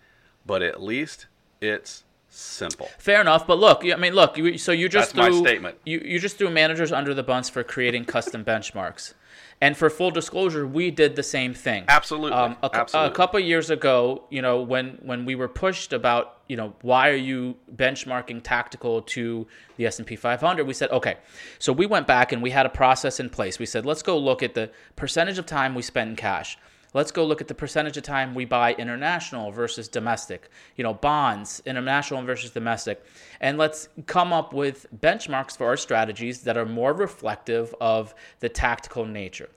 but 0.44 0.62
at 0.62 0.82
least 0.82 1.26
it's 1.60 2.04
simple 2.28 2.88
fair 2.98 3.20
enough 3.20 3.46
but 3.46 3.58
look 3.58 3.84
i 3.84 3.96
mean 3.96 4.14
look 4.14 4.36
you, 4.36 4.58
so 4.58 4.70
you 4.72 4.88
just 4.88 5.14
That's 5.14 5.28
threw, 5.28 5.40
my 5.40 5.48
statement 5.48 5.78
you, 5.84 6.00
you 6.04 6.18
just 6.18 6.36
threw 6.36 6.50
managers 6.50 6.92
under 6.92 7.14
the 7.14 7.22
bus 7.22 7.48
for 7.48 7.62
creating 7.64 8.04
custom 8.04 8.44
benchmarks 8.52 9.14
and 9.60 9.76
for 9.76 9.90
full 9.90 10.12
disclosure, 10.12 10.66
we 10.66 10.90
did 10.92 11.16
the 11.16 11.22
same 11.22 11.52
thing. 11.52 11.84
Absolutely. 11.88 12.32
Um, 12.32 12.56
a, 12.62 12.70
Absolutely. 12.72 13.10
a 13.10 13.14
couple 13.14 13.40
years 13.40 13.70
ago, 13.70 14.24
you 14.30 14.40
know, 14.40 14.62
when 14.62 14.98
when 15.02 15.24
we 15.24 15.34
were 15.34 15.48
pushed 15.48 15.92
about, 15.92 16.38
you 16.48 16.56
know, 16.56 16.74
why 16.82 17.08
are 17.08 17.16
you 17.16 17.56
benchmarking 17.74 18.42
tactical 18.44 19.02
to 19.02 19.48
the 19.76 19.86
S&P 19.86 20.14
500, 20.14 20.64
we 20.64 20.74
said, 20.74 20.90
okay. 20.90 21.16
So 21.58 21.72
we 21.72 21.86
went 21.86 22.06
back 22.06 22.30
and 22.30 22.40
we 22.40 22.50
had 22.50 22.66
a 22.66 22.68
process 22.68 23.18
in 23.18 23.30
place. 23.30 23.58
We 23.58 23.66
said, 23.66 23.84
let's 23.84 24.02
go 24.02 24.16
look 24.16 24.44
at 24.44 24.54
the 24.54 24.70
percentage 24.94 25.38
of 25.38 25.46
time 25.46 25.74
we 25.74 25.82
spend 25.82 26.10
in 26.10 26.16
cash. 26.16 26.56
Let's 26.94 27.12
go 27.12 27.24
look 27.24 27.40
at 27.40 27.48
the 27.48 27.54
percentage 27.54 27.96
of 27.96 28.02
time 28.02 28.34
we 28.34 28.44
buy 28.44 28.74
international 28.74 29.50
versus 29.52 29.88
domestic, 29.88 30.48
you 30.76 30.84
know, 30.84 30.94
bonds, 30.94 31.62
international 31.66 32.22
versus 32.22 32.50
domestic. 32.50 33.04
And 33.40 33.58
let's 33.58 33.88
come 34.06 34.32
up 34.32 34.52
with 34.52 34.86
benchmarks 34.98 35.56
for 35.56 35.66
our 35.66 35.76
strategies 35.76 36.42
that 36.42 36.56
are 36.56 36.64
more 36.66 36.94
reflective 36.94 37.74
of 37.80 38.14
the 38.40 38.48
tactical 38.48 39.04
nature. 39.04 39.50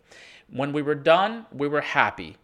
When 0.50 0.74
we 0.74 0.82
were 0.82 0.96
done, 0.96 1.46
we 1.54 1.68
were 1.68 1.82
happy. 1.82 2.38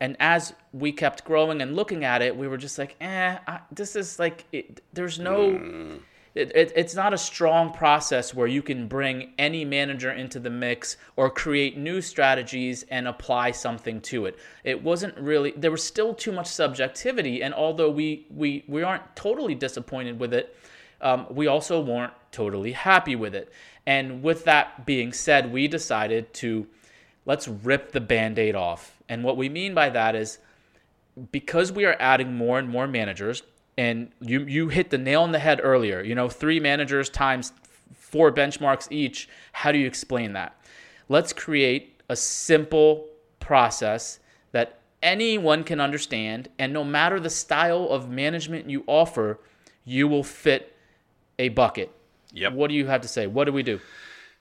And 0.00 0.16
as 0.20 0.54
we 0.72 0.92
kept 0.92 1.24
growing 1.24 1.60
and 1.60 1.74
looking 1.74 2.04
at 2.04 2.22
it, 2.22 2.36
we 2.36 2.46
were 2.46 2.56
just 2.56 2.78
like, 2.78 2.94
eh, 3.00 3.38
I, 3.48 3.60
this 3.72 3.96
is 3.96 4.20
like, 4.20 4.44
it, 4.52 4.80
there's 4.92 5.18
no. 5.18 5.50
Mm 5.50 6.00
it, 6.34 6.52
it, 6.54 6.72
it's 6.76 6.94
not 6.94 7.12
a 7.12 7.18
strong 7.18 7.72
process 7.72 8.34
where 8.34 8.46
you 8.46 8.62
can 8.62 8.86
bring 8.86 9.32
any 9.38 9.64
manager 9.64 10.12
into 10.12 10.38
the 10.38 10.50
mix 10.50 10.96
or 11.16 11.30
create 11.30 11.76
new 11.76 12.00
strategies 12.00 12.84
and 12.90 13.08
apply 13.08 13.50
something 13.50 14.00
to 14.02 14.26
it. 14.26 14.38
It 14.64 14.82
wasn't 14.82 15.16
really 15.18 15.52
there 15.56 15.70
was 15.70 15.82
still 15.82 16.14
too 16.14 16.32
much 16.32 16.46
subjectivity, 16.46 17.42
and 17.42 17.54
although 17.54 17.90
we 17.90 18.26
we 18.30 18.64
we 18.68 18.82
aren't 18.82 19.16
totally 19.16 19.54
disappointed 19.54 20.20
with 20.20 20.34
it, 20.34 20.54
um, 21.00 21.26
we 21.30 21.46
also 21.46 21.80
weren't 21.80 22.12
totally 22.30 22.72
happy 22.72 23.16
with 23.16 23.34
it. 23.34 23.52
And 23.86 24.22
with 24.22 24.44
that 24.44 24.84
being 24.84 25.12
said, 25.12 25.52
we 25.52 25.66
decided 25.66 26.34
to 26.34 26.66
let's 27.24 27.48
rip 27.48 27.92
the 27.92 28.00
band-aid 28.00 28.54
off. 28.54 28.98
And 29.08 29.24
what 29.24 29.36
we 29.36 29.48
mean 29.48 29.74
by 29.74 29.90
that 29.90 30.14
is 30.14 30.38
because 31.32 31.72
we 31.72 31.84
are 31.84 31.96
adding 31.98 32.34
more 32.34 32.58
and 32.58 32.68
more 32.68 32.86
managers 32.86 33.42
and 33.78 34.10
you 34.20 34.40
you 34.40 34.68
hit 34.68 34.90
the 34.90 34.98
nail 34.98 35.22
on 35.22 35.32
the 35.32 35.38
head 35.38 35.60
earlier. 35.62 36.02
You 36.02 36.14
know, 36.14 36.28
three 36.28 36.58
managers 36.60 37.08
times 37.08 37.52
four 37.94 38.32
benchmarks 38.32 38.88
each. 38.90 39.28
How 39.52 39.72
do 39.72 39.78
you 39.78 39.86
explain 39.86 40.32
that? 40.34 40.60
Let's 41.08 41.32
create 41.32 42.02
a 42.08 42.16
simple 42.16 43.06
process 43.38 44.18
that 44.52 44.80
anyone 45.00 45.62
can 45.62 45.80
understand, 45.80 46.48
and 46.58 46.72
no 46.72 46.82
matter 46.82 47.20
the 47.20 47.30
style 47.30 47.88
of 47.88 48.10
management 48.10 48.68
you 48.68 48.82
offer, 48.86 49.38
you 49.84 50.08
will 50.08 50.24
fit 50.24 50.74
a 51.38 51.48
bucket. 51.50 51.92
Yep. 52.32 52.54
What 52.54 52.68
do 52.68 52.74
you 52.74 52.86
have 52.86 53.00
to 53.02 53.08
say? 53.08 53.26
What 53.28 53.44
do 53.44 53.52
we 53.52 53.62
do? 53.62 53.80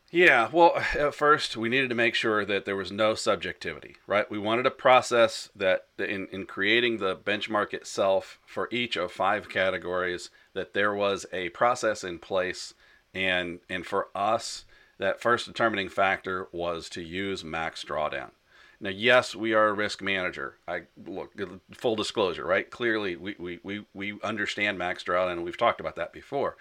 Yeah, 0.10 0.48
well, 0.54 0.82
at 0.98 1.16
first 1.16 1.58
we 1.58 1.68
needed 1.68 1.90
to 1.90 1.96
make 1.96 2.16
sure 2.16 2.46
that 2.46 2.64
there 2.64 2.78
was 2.78 2.94
no 2.94 3.14
subjectivity, 3.14 3.98
right? 4.08 4.30
We 4.32 4.40
wanted 4.40 4.66
a 4.66 4.72
process 4.72 5.50
that, 5.54 5.88
in, 6.00 6.28
in 6.32 6.46
creating 6.46 6.98
the 6.98 7.16
benchmark 7.16 7.74
itself 7.74 8.40
for 8.46 8.70
each 8.72 8.96
of 8.96 9.12
five 9.12 9.50
categories, 9.50 10.30
that 10.54 10.74
there 10.74 10.94
was 10.94 11.26
a 11.34 11.50
process 11.50 12.06
in 12.06 12.20
place, 12.20 12.74
and 13.14 13.60
and 13.70 13.86
for 13.86 14.08
us, 14.16 14.64
that 14.98 15.22
first 15.22 15.46
determining 15.46 15.90
factor 15.90 16.48
was 16.54 16.88
to 16.90 17.02
use 17.02 17.44
max 17.44 17.84
drawdown. 17.84 18.32
Now, 18.80 18.92
yes, 18.92 19.36
we 19.36 19.54
are 19.54 19.70
a 19.70 19.74
risk 19.74 20.02
manager. 20.02 20.56
I 20.68 20.84
look 21.06 21.34
full 21.74 21.96
disclosure, 21.96 22.46
right? 22.46 22.70
Clearly, 22.70 23.18
we 23.18 23.36
we, 23.38 23.60
we, 23.62 23.86
we 23.94 24.20
understand 24.24 24.78
max 24.78 25.04
drawdown, 25.04 25.34
and 25.34 25.44
we've 25.44 25.58
talked 25.58 25.82
about 25.82 25.98
that 25.98 26.14
before. 26.14 26.56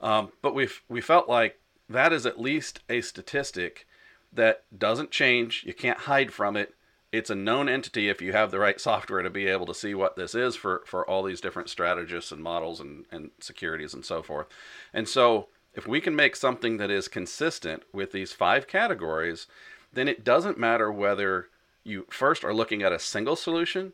Um, 0.00 0.32
but 0.42 0.54
we've 0.54 0.82
we 0.88 1.00
felt 1.00 1.28
like 1.28 1.60
that 1.88 2.12
is 2.12 2.26
at 2.26 2.40
least 2.40 2.80
a 2.88 3.00
statistic 3.00 3.86
that 4.32 4.64
doesn't 4.76 5.10
change. 5.10 5.64
You 5.66 5.74
can't 5.74 6.00
hide 6.00 6.32
from 6.32 6.56
it. 6.56 6.74
It's 7.10 7.30
a 7.30 7.34
known 7.34 7.68
entity 7.68 8.08
if 8.08 8.20
you 8.20 8.32
have 8.32 8.50
the 8.50 8.58
right 8.58 8.78
software 8.78 9.22
to 9.22 9.30
be 9.30 9.46
able 9.46 9.64
to 9.66 9.74
see 9.74 9.94
what 9.94 10.16
this 10.16 10.34
is 10.34 10.56
for, 10.56 10.82
for 10.84 11.08
all 11.08 11.22
these 11.22 11.40
different 11.40 11.70
strategists 11.70 12.30
and 12.30 12.42
models 12.42 12.80
and, 12.80 13.06
and 13.10 13.30
securities 13.40 13.94
and 13.94 14.04
so 14.04 14.22
forth. 14.22 14.46
And 14.92 15.08
so, 15.08 15.48
if 15.74 15.86
we 15.86 16.00
can 16.00 16.16
make 16.16 16.34
something 16.34 16.76
that 16.78 16.90
is 16.90 17.08
consistent 17.08 17.84
with 17.92 18.12
these 18.12 18.32
five 18.32 18.66
categories, 18.66 19.46
then 19.92 20.08
it 20.08 20.24
doesn't 20.24 20.58
matter 20.58 20.90
whether 20.90 21.48
you 21.84 22.06
first 22.10 22.44
are 22.44 22.54
looking 22.54 22.82
at 22.82 22.92
a 22.92 22.98
single 22.98 23.36
solution 23.36 23.92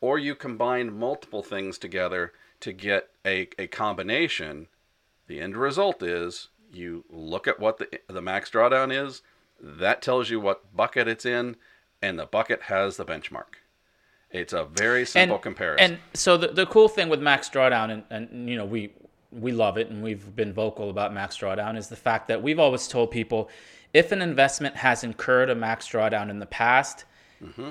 or 0.00 0.18
you 0.18 0.34
combine 0.34 0.98
multiple 0.98 1.42
things 1.42 1.78
together 1.78 2.32
to 2.60 2.72
get 2.72 3.10
a, 3.24 3.48
a 3.58 3.66
combination. 3.66 4.66
The 5.26 5.40
end 5.40 5.56
result 5.56 6.02
is 6.02 6.48
you 6.72 7.04
look 7.10 7.48
at 7.48 7.58
what 7.58 7.78
the, 7.78 7.88
the 8.08 8.22
max 8.22 8.50
drawdown 8.50 8.92
is, 8.92 9.22
that 9.60 10.02
tells 10.02 10.30
you 10.30 10.40
what 10.40 10.74
bucket 10.74 11.08
it's 11.08 11.26
in, 11.26 11.56
and 12.02 12.18
the 12.18 12.26
bucket 12.26 12.62
has 12.62 12.96
the 12.96 13.04
benchmark. 13.04 13.56
It's 14.30 14.52
a 14.52 14.64
very 14.64 15.04
simple 15.04 15.36
and, 15.36 15.42
comparison. 15.42 15.92
And 15.92 16.00
so 16.14 16.36
the, 16.36 16.48
the 16.48 16.66
cool 16.66 16.88
thing 16.88 17.08
with 17.08 17.20
max 17.20 17.48
drawdown, 17.48 17.90
and, 17.90 18.04
and 18.10 18.48
you 18.48 18.56
know 18.56 18.64
we 18.64 18.92
we 19.32 19.52
love 19.52 19.76
it, 19.76 19.90
and 19.90 20.02
we've 20.02 20.34
been 20.34 20.52
vocal 20.52 20.90
about 20.90 21.12
max 21.12 21.36
drawdown, 21.36 21.76
is 21.76 21.88
the 21.88 21.96
fact 21.96 22.28
that 22.28 22.42
we've 22.42 22.58
always 22.58 22.88
told 22.88 23.10
people 23.10 23.48
if 23.92 24.12
an 24.12 24.22
investment 24.22 24.76
has 24.76 25.02
incurred 25.02 25.50
a 25.50 25.54
max 25.54 25.88
drawdown 25.88 26.30
in 26.30 26.38
the 26.38 26.46
past, 26.46 27.04
mm-hmm. 27.42 27.70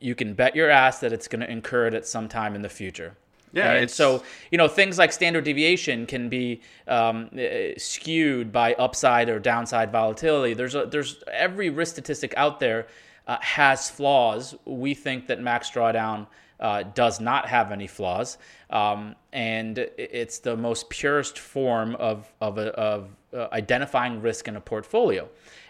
you 0.00 0.14
can 0.14 0.34
bet 0.34 0.56
your 0.56 0.70
ass 0.70 0.98
that 1.00 1.12
it's 1.12 1.28
going 1.28 1.40
to 1.40 1.50
incur 1.50 1.86
it 1.86 1.94
at 1.94 2.06
some 2.06 2.28
time 2.28 2.54
in 2.54 2.62
the 2.62 2.68
future. 2.68 3.16
Yeah, 3.56 3.72
and 3.72 3.90
so 3.90 4.22
you 4.50 4.58
know 4.58 4.68
things 4.68 4.98
like 4.98 5.12
standard 5.12 5.44
deviation 5.44 6.06
can 6.06 6.28
be 6.28 6.60
um, 6.86 7.30
eh, 7.36 7.74
skewed 7.78 8.52
by 8.52 8.74
upside 8.74 9.28
or 9.28 9.38
downside 9.38 9.90
volatility. 9.90 10.54
There's 10.54 10.74
a, 10.74 10.86
there's 10.86 11.22
every 11.32 11.70
risk 11.70 11.92
statistic 11.92 12.34
out 12.36 12.60
there 12.60 12.86
uh, 13.26 13.38
has 13.40 13.90
flaws. 13.90 14.54
We 14.64 14.94
think 14.94 15.26
that 15.28 15.40
max 15.40 15.70
drawdown 15.70 16.26
uh, 16.60 16.84
does 16.94 17.20
not 17.20 17.48
have 17.48 17.72
any 17.72 17.86
flaws, 17.86 18.38
um, 18.70 19.14
and 19.32 19.78
it's 19.78 20.38
the 20.38 20.56
most 20.56 20.88
purest 20.90 21.38
form 21.38 21.94
of 21.96 22.32
of, 22.40 22.58
a, 22.58 22.68
of 22.72 23.08
uh, 23.34 23.48
identifying 23.52 24.20
risk 24.20 24.48
in 24.48 24.56
a 24.56 24.60
portfolio. 24.60 25.28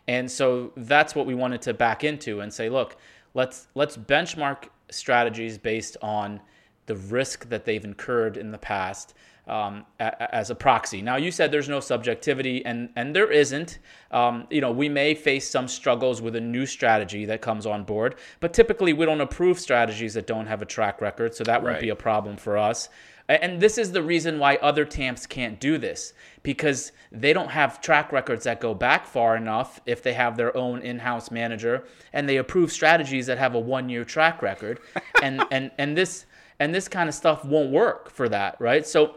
And 0.09 0.31
so 0.31 0.73
that's 0.77 1.15
what 1.15 1.27
we 1.27 1.35
wanted 1.35 1.63
to 1.63 1.75
back 1.75 2.05
into 2.05 2.41
and 2.41 2.53
say, 2.53 2.69
look, 2.69 2.97
let's 3.35 3.69
let's 3.75 3.97
benchmark 3.97 4.69
strategies 4.91 5.59
based 5.59 5.97
on 6.03 6.41
the 6.87 6.97
risk 6.97 7.49
that 7.49 7.65
they've 7.65 7.85
incurred 7.85 8.37
in 8.37 8.51
the 8.51 8.59
past 8.59 9.15
um, 9.47 9.85
a, 10.01 10.35
as 10.35 10.51
a 10.51 10.55
proxy. 10.55 11.03
Now, 11.03 11.17
you 11.17 11.31
said 11.31 11.53
there's 11.53 11.69
no 11.69 11.81
subjectivity, 11.81 12.65
and 12.65 12.89
and 12.97 13.15
there 13.15 13.31
isn't. 13.31 13.79
Um, 14.11 14.47
you 14.51 14.61
know, 14.61 14.73
we 14.73 14.89
may 14.89 15.15
face 15.15 15.49
some 15.49 15.69
struggles 15.69 16.21
with 16.21 16.37
a 16.37 16.41
new 16.41 16.67
strategy 16.67 17.25
that 17.27 17.43
comes 17.43 17.67
on 17.67 17.85
board, 17.85 18.17
but 18.41 18.53
typically 18.53 18.93
we 18.93 19.07
don't 19.07 19.21
approve 19.21 19.59
strategies 19.59 20.15
that 20.15 20.27
don't 20.27 20.47
have 20.47 20.63
a 20.63 20.67
track 20.67 21.01
record, 21.01 21.35
so 21.35 21.45
that 21.45 21.63
won't 21.63 21.81
be 21.81 21.91
a 21.91 21.97
problem 21.97 22.37
for 22.37 22.57
us. 22.57 22.89
And 23.29 23.61
this 23.61 23.77
is 23.77 23.91
the 23.91 24.03
reason 24.03 24.39
why 24.39 24.57
other 24.57 24.85
TAMPs 24.85 25.27
can't 25.27 25.59
do 25.59 25.79
this 25.79 26.13
because 26.45 26.93
they 27.11 27.33
don't 27.33 27.51
have 27.51 27.81
track 27.81 28.13
records 28.13 28.45
that 28.45 28.61
go 28.61 28.73
back 28.73 29.05
far 29.05 29.37
enough 29.37 29.81
if 29.85 30.03
they 30.03 30.13
have 30.13 30.37
their 30.37 30.57
own 30.57 30.81
in-house 30.81 31.31
manager 31.31 31.85
and 32.13 32.29
they 32.29 32.37
approve 32.37 32.71
strategies 32.71 33.27
that 33.27 33.37
have 33.39 33.55
a 33.55 33.59
one-year 33.59 34.05
track 34.05 34.43
record 34.43 34.79
and 35.23 35.43
and 35.51 35.73
and 35.79 35.97
this 35.97 36.27
and 36.61 36.75
this 36.75 36.89
kind 36.89 37.09
of 37.09 37.15
stuff 37.15 37.45
won't 37.45 37.71
work 37.71 38.11
for 38.11 38.29
that, 38.29 38.57
right? 38.61 38.87
So 38.87 39.17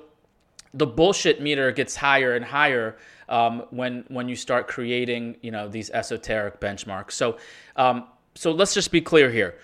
the 0.73 0.87
bullshit 0.87 1.41
meter 1.41 1.71
gets 1.71 1.95
higher 1.95 2.35
and 2.35 2.43
higher 2.43 2.97
um, 3.27 3.63
when 3.69 4.05
when 4.07 4.27
you 4.27 4.35
start 4.35 4.67
creating 4.67 5.37
you 5.41 5.51
know 5.51 5.67
these 5.67 5.91
esoteric 5.91 6.59
benchmarks. 6.59 7.11
So 7.11 7.37
um, 7.75 8.07
so 8.35 8.51
let's 8.51 8.73
just 8.73 8.91
be 8.91 9.01
clear 9.01 9.29
here. 9.31 9.55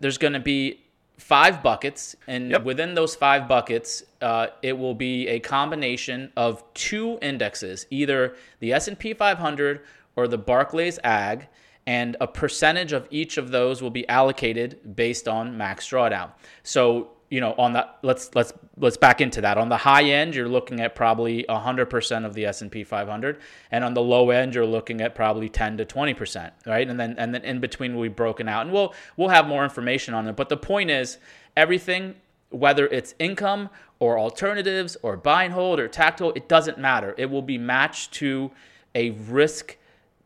There's 0.00 0.18
going 0.18 0.32
to 0.32 0.40
be 0.40 0.83
five 1.16 1.62
buckets, 1.62 2.16
and 2.26 2.50
Yep. 2.50 2.64
within 2.64 2.94
those 2.94 3.14
five 3.14 3.46
buckets, 3.48 4.02
uh, 4.20 4.48
it 4.62 4.76
will 4.76 4.94
be 4.94 5.28
a 5.28 5.38
combination 5.40 6.32
of 6.36 6.62
two 6.74 7.18
indexes, 7.22 7.86
either 7.90 8.34
the 8.60 8.72
S&P 8.72 9.14
500 9.14 9.80
or 10.16 10.26
the 10.28 10.38
Barclays 10.38 10.98
Ag, 11.04 11.48
and 11.86 12.16
a 12.20 12.26
percentage 12.26 12.92
of 12.92 13.06
each 13.10 13.36
of 13.36 13.50
those 13.50 13.82
will 13.82 13.90
be 13.90 14.08
allocated 14.08 14.96
based 14.96 15.28
on 15.28 15.56
max 15.56 15.88
drawdown. 15.88 16.30
So 16.62 17.10
you 17.30 17.40
know 17.40 17.54
on 17.58 17.72
the 17.72 17.86
let's 18.02 18.34
let's 18.34 18.52
let's 18.76 18.96
back 18.96 19.20
into 19.20 19.40
that. 19.40 19.58
On 19.58 19.68
the 19.68 19.76
high 19.76 20.04
end 20.04 20.34
you're 20.34 20.48
looking 20.48 20.80
at 20.80 20.94
probably 20.94 21.44
100% 21.48 22.24
of 22.24 22.34
the 22.34 22.46
S&P 22.46 22.84
500 22.84 23.40
and 23.70 23.84
on 23.84 23.94
the 23.94 24.02
low 24.02 24.30
end 24.30 24.54
you're 24.54 24.66
looking 24.66 25.00
at 25.00 25.14
probably 25.14 25.48
10 25.48 25.78
to 25.78 25.84
20% 25.84 26.50
right? 26.66 26.88
And 26.88 26.98
then 26.98 27.14
and 27.18 27.34
then 27.34 27.42
in 27.42 27.60
between 27.60 27.94
will 27.94 28.02
be 28.02 28.08
broken 28.08 28.48
out 28.48 28.62
and 28.62 28.72
we'll 28.72 28.94
we'll 29.16 29.28
have 29.28 29.46
more 29.46 29.64
information 29.64 30.14
on 30.14 30.26
it. 30.28 30.36
But 30.36 30.48
the 30.48 30.56
point 30.56 30.90
is 30.90 31.18
everything 31.56 32.16
whether 32.50 32.86
it's 32.86 33.14
income 33.18 33.68
or 33.98 34.18
alternatives 34.18 34.96
or 35.02 35.16
buy 35.16 35.44
and 35.44 35.54
hold 35.54 35.80
or 35.80 35.88
tactile 35.88 36.32
it 36.32 36.48
doesn't 36.48 36.78
matter. 36.78 37.14
It 37.16 37.30
will 37.30 37.42
be 37.42 37.58
matched 37.58 38.12
to 38.14 38.50
a 38.94 39.10
risk 39.10 39.76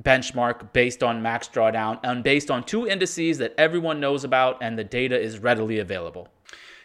benchmark 0.02 0.72
based 0.72 1.02
on 1.02 1.22
max 1.22 1.48
drawdown 1.48 1.98
and 2.04 2.22
based 2.22 2.50
on 2.50 2.62
two 2.62 2.86
indices 2.86 3.38
that 3.38 3.54
everyone 3.58 3.98
knows 3.98 4.24
about 4.24 4.58
and 4.60 4.78
the 4.78 4.84
data 4.84 5.18
is 5.18 5.38
readily 5.40 5.78
available 5.78 6.28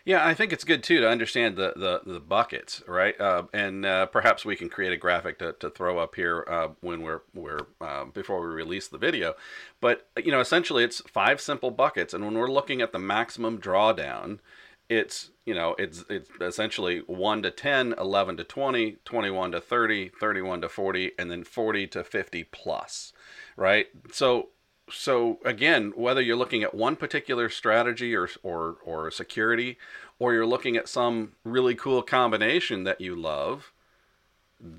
Yeah, 0.06 0.26
I 0.26 0.34
think 0.34 0.52
it's 0.52 0.66
good 0.66 0.84
too 0.84 1.00
to 1.00 1.10
understand 1.10 1.56
the 1.56 1.74
the, 1.76 2.14
the 2.14 2.20
buckets, 2.20 2.84
right? 2.88 3.20
Uh, 3.20 3.44
and 3.54 3.86
uh, 3.86 4.06
perhaps 4.08 4.44
we 4.44 4.58
can 4.58 4.68
create 4.68 4.92
a 4.92 4.98
graphic 4.98 5.40
to, 5.40 5.54
to 5.54 5.70
throw 5.70 5.98
up 5.98 6.16
here 6.16 6.46
uh, 6.50 6.70
when 6.82 7.02
we're 7.02 7.22
we're 7.34 7.68
uh, 7.80 8.06
before 8.06 8.42
we 8.42 8.48
release 8.54 8.90
the 8.90 8.98
video. 8.98 9.34
But 9.80 10.08
you 10.18 10.32
know, 10.32 10.42
essentially, 10.42 10.84
it's 10.84 11.02
five 11.02 11.40
simple 11.40 11.72
buckets, 11.72 12.14
and 12.14 12.26
when 12.26 12.38
we're 12.38 12.52
looking 12.52 12.82
at 12.82 12.92
the 12.92 13.00
maximum 13.00 13.60
drawdown, 13.60 14.40
it's 14.90 15.32
you 15.46 15.54
know 15.54 15.76
it's 15.80 16.04
it's 16.10 16.30
essentially 16.42 17.00
1 17.08 17.44
to 17.44 17.52
10 17.52 17.96
11 17.98 18.38
to 18.38 18.44
20 18.44 18.98
21 19.06 19.52
to 19.54 19.62
30 19.62 20.10
31 20.10 20.62
to 20.62 20.70
40 20.70 21.12
and 21.18 21.32
then 21.32 21.44
40 21.44 21.88
to 21.88 22.04
50 22.04 22.44
plus 22.46 23.14
right 23.56 23.88
so 24.12 24.50
so 24.90 25.40
again 25.46 25.94
whether 25.96 26.22
you're 26.22 26.36
looking 26.36 26.64
at 26.64 26.74
one 26.74 26.96
particular 26.96 27.50
strategy 27.50 28.16
or 28.16 28.30
or 28.42 28.78
or 28.86 29.10
security 29.12 29.78
or 30.20 30.34
you're 30.34 30.46
looking 30.46 30.76
at 30.76 30.90
some 30.90 31.32
really 31.44 31.76
cool 31.76 32.02
combination 32.02 32.84
that 32.84 33.00
you 33.00 33.16
love 33.16 33.72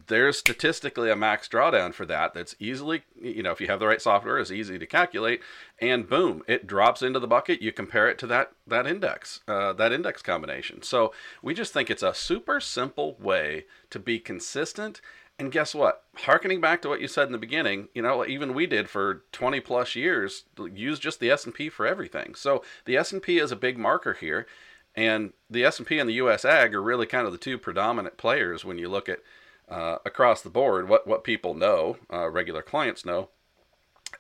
there's 0.06 0.38
statistically 0.38 1.10
a 1.10 1.16
max 1.16 1.48
drawdown 1.48 1.92
for 1.92 2.06
that 2.06 2.32
that's 2.32 2.56
easily 2.58 3.02
you 3.20 3.42
know 3.42 3.50
if 3.50 3.60
you 3.60 3.66
have 3.66 3.80
the 3.80 3.86
right 3.86 4.00
software 4.00 4.38
is 4.38 4.52
easy 4.52 4.78
to 4.78 4.86
calculate 4.86 5.42
and 5.78 6.08
boom 6.08 6.42
it 6.46 6.66
drops 6.66 7.02
into 7.02 7.18
the 7.18 7.26
bucket 7.26 7.60
you 7.60 7.72
compare 7.72 8.08
it 8.08 8.18
to 8.18 8.26
that 8.26 8.52
that 8.66 8.86
index 8.86 9.40
uh, 9.46 9.72
that 9.74 9.92
index 9.92 10.22
combination. 10.22 10.82
So 10.82 11.12
we 11.42 11.54
just 11.54 11.72
think 11.72 11.90
it's 11.90 12.02
a 12.02 12.14
super 12.14 12.60
simple 12.60 13.16
way 13.18 13.66
to 13.90 13.98
be 13.98 14.18
consistent 14.18 15.00
and 15.38 15.50
guess 15.50 15.74
what 15.74 16.04
harkening 16.18 16.60
back 16.60 16.80
to 16.80 16.88
what 16.88 17.00
you 17.00 17.08
said 17.08 17.26
in 17.26 17.32
the 17.32 17.38
beginning 17.38 17.88
you 17.94 18.02
know 18.02 18.24
even 18.26 18.54
we 18.54 18.66
did 18.66 18.88
for 18.88 19.24
20 19.32 19.60
plus 19.60 19.94
years 19.94 20.44
use 20.72 20.98
just 20.98 21.20
the 21.20 21.30
s&p 21.30 21.68
for 21.68 21.86
everything 21.86 22.34
so 22.34 22.62
the 22.84 22.96
s&p 22.96 23.38
is 23.38 23.50
a 23.50 23.56
big 23.56 23.78
marker 23.78 24.14
here 24.14 24.46
and 24.94 25.32
the 25.50 25.64
s&p 25.64 25.98
and 25.98 26.08
the 26.08 26.14
us 26.14 26.44
ag 26.44 26.74
are 26.74 26.82
really 26.82 27.06
kind 27.06 27.26
of 27.26 27.32
the 27.32 27.38
two 27.38 27.58
predominant 27.58 28.16
players 28.16 28.64
when 28.64 28.78
you 28.78 28.88
look 28.88 29.08
at 29.08 29.20
uh, 29.68 29.98
across 30.04 30.42
the 30.42 30.50
board 30.50 30.88
what 30.88 31.06
what 31.06 31.24
people 31.24 31.54
know, 31.54 31.96
uh, 32.12 32.28
regular 32.28 32.62
clients 32.62 33.04
know, 33.04 33.30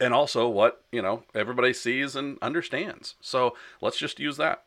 and 0.00 0.14
also 0.14 0.48
what 0.48 0.84
you 0.90 1.02
know 1.02 1.24
everybody 1.34 1.72
sees 1.72 2.16
and 2.16 2.38
understands. 2.40 3.14
So 3.20 3.54
let's 3.80 3.98
just 3.98 4.18
use 4.18 4.36
that. 4.38 4.64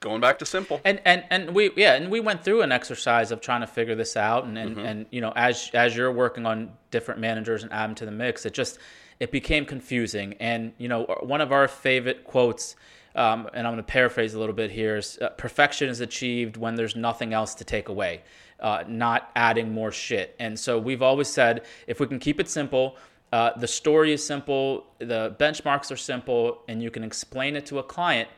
Going 0.00 0.20
back 0.20 0.38
to 0.38 0.46
simple. 0.46 0.80
and 0.84 1.00
and 1.04 1.24
and 1.30 1.54
we 1.54 1.70
yeah 1.76 1.94
and 1.94 2.10
we 2.10 2.20
went 2.20 2.42
through 2.42 2.62
an 2.62 2.72
exercise 2.72 3.30
of 3.30 3.40
trying 3.40 3.60
to 3.60 3.66
figure 3.66 3.94
this 3.94 4.16
out 4.16 4.44
and 4.44 4.56
and, 4.56 4.78
and 4.78 5.06
you 5.10 5.20
know 5.20 5.32
as 5.36 5.70
as 5.74 5.94
you're 5.94 6.10
working 6.10 6.46
on 6.46 6.72
different 6.90 7.20
managers 7.20 7.62
and 7.62 7.72
add 7.72 7.90
them 7.90 7.94
to 7.96 8.06
the 8.06 8.10
mix 8.10 8.46
it 8.46 8.54
just 8.54 8.78
it 9.18 9.30
became 9.30 9.66
confusing 9.66 10.34
and 10.40 10.72
you 10.78 10.88
know 10.88 11.04
one 11.20 11.42
of 11.42 11.52
our 11.52 11.68
favorite 11.68 12.24
quotes 12.24 12.76
um, 13.14 13.48
and 13.54 13.66
I'm 13.66 13.72
going 13.74 13.84
to 13.84 13.92
paraphrase 13.92 14.34
a 14.34 14.38
little 14.38 14.54
bit 14.54 14.70
here, 14.70 14.96
is 14.96 15.18
uh, 15.20 15.30
perfection 15.30 15.88
is 15.88 16.00
achieved 16.00 16.56
when 16.56 16.76
there's 16.76 16.94
nothing 16.94 17.34
else 17.34 17.54
to 17.56 17.64
take 17.64 17.88
away, 17.88 18.22
uh, 18.60 18.84
not 18.86 19.30
adding 19.34 19.72
more 19.72 19.90
shit. 19.90 20.36
And 20.38 20.58
so 20.58 20.78
we've 20.78 21.02
always 21.02 21.28
said 21.28 21.64
if 21.86 21.98
we 21.98 22.06
can 22.06 22.18
keep 22.18 22.38
it 22.38 22.48
simple, 22.48 22.96
uh, 23.32 23.50
the 23.58 23.66
story 23.66 24.12
is 24.12 24.24
simple, 24.24 24.86
the 24.98 25.34
benchmarks 25.38 25.90
are 25.90 25.96
simple, 25.96 26.62
and 26.68 26.82
you 26.82 26.90
can 26.90 27.04
explain 27.04 27.56
it 27.56 27.66
to 27.66 27.78
a 27.78 27.82
client. 27.82 28.28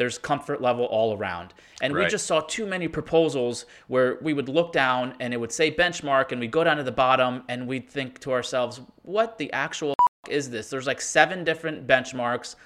There's 0.00 0.16
comfort 0.16 0.62
level 0.62 0.86
all 0.86 1.14
around. 1.14 1.52
And 1.82 1.92
we 1.92 2.08
just 2.08 2.26
saw 2.26 2.40
too 2.40 2.64
many 2.64 2.88
proposals 2.88 3.66
where 3.86 4.16
we 4.22 4.32
would 4.32 4.48
look 4.48 4.72
down 4.72 5.14
and 5.20 5.34
it 5.34 5.36
would 5.36 5.52
say 5.52 5.70
benchmark, 5.70 6.32
and 6.32 6.40
we 6.40 6.46
go 6.46 6.64
down 6.64 6.78
to 6.78 6.82
the 6.82 6.90
bottom 6.90 7.42
and 7.50 7.68
we'd 7.68 7.86
think 7.86 8.18
to 8.20 8.32
ourselves, 8.32 8.80
what 9.02 9.36
the 9.36 9.52
actual 9.52 9.90
f- 9.90 10.32
is 10.32 10.48
this? 10.48 10.70
There's 10.70 10.86
like 10.86 11.02
seven 11.02 11.44
different 11.44 11.86
benchmarks, 11.86 12.56